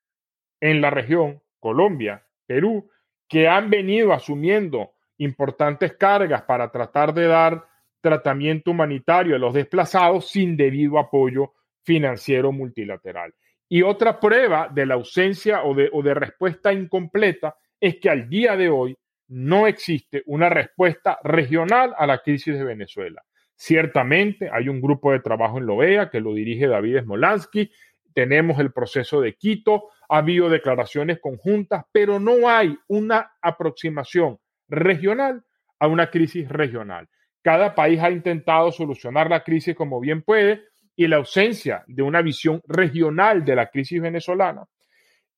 en 0.62 0.79
la 0.79 0.89
región, 0.89 1.41
Colombia, 1.60 2.25
Perú, 2.45 2.89
que 3.27 3.49
han 3.49 3.69
venido 3.69 4.13
asumiendo 4.13 4.93
importantes 5.17 5.97
cargas 5.97 6.43
para 6.43 6.71
tratar 6.71 7.13
de 7.13 7.27
dar 7.27 7.67
tratamiento 7.99 8.71
humanitario 8.71 9.36
a 9.36 9.39
los 9.39 9.53
desplazados 9.53 10.29
sin 10.29 10.56
debido 10.56 10.97
apoyo 10.97 11.51
financiero 11.82 12.53
multilateral. 12.53 13.34
Y 13.67 13.82
otra 13.82 14.21
prueba 14.21 14.69
de 14.73 14.86
la 14.86 14.93
ausencia 14.93 15.63
o 15.63 15.75
de, 15.75 16.13
respuesta 16.13 16.71
incompleta 16.71 17.58
es 17.77 17.97
que 17.97 18.10
al 18.10 18.29
día 18.29 18.56
de 18.56 18.69
hoy 18.69 18.97
no 19.27 19.67
existe 19.67 20.23
una 20.27 20.47
respuesta 20.47 21.19
regional 21.25 21.93
a 21.97 22.08
la 22.08 22.19
crisis 22.19 22.58
de 22.58 22.63
Venezuela. 22.63 23.21
Ciertamente 23.55 24.49
hay 24.51 24.69
un 24.69 24.81
grupo 24.81 25.11
de 25.11 25.19
trabajo 25.19 25.57
en 25.57 25.67
la 25.67 25.73
OEA 25.73 26.09
que 26.09 26.19
lo 26.19 26.33
dirige 26.33 26.67
David 26.67 27.01
Smolansky, 27.01 27.71
tenemos 28.13 28.59
el 28.59 28.71
proceso 28.71 29.21
de 29.21 29.35
Quito, 29.35 29.89
ha 30.09 30.17
habido 30.17 30.49
declaraciones 30.49 31.19
conjuntas, 31.19 31.85
pero 31.91 32.19
no 32.19 32.47
hay 32.47 32.77
una 32.87 33.31
aproximación 33.41 34.39
regional 34.67 35.43
a 35.79 35.87
una 35.87 36.09
crisis 36.09 36.47
regional. 36.49 37.09
Cada 37.41 37.75
país 37.75 37.99
ha 38.01 38.11
intentado 38.11 38.71
solucionar 38.71 39.29
la 39.29 39.43
crisis 39.43 39.75
como 39.75 39.99
bien 39.99 40.21
puede 40.21 40.61
y 40.95 41.07
la 41.07 41.17
ausencia 41.17 41.83
de 41.87 42.03
una 42.03 42.21
visión 42.21 42.61
regional 42.67 43.43
de 43.43 43.55
la 43.55 43.69
crisis 43.69 44.01
venezolana 44.01 44.65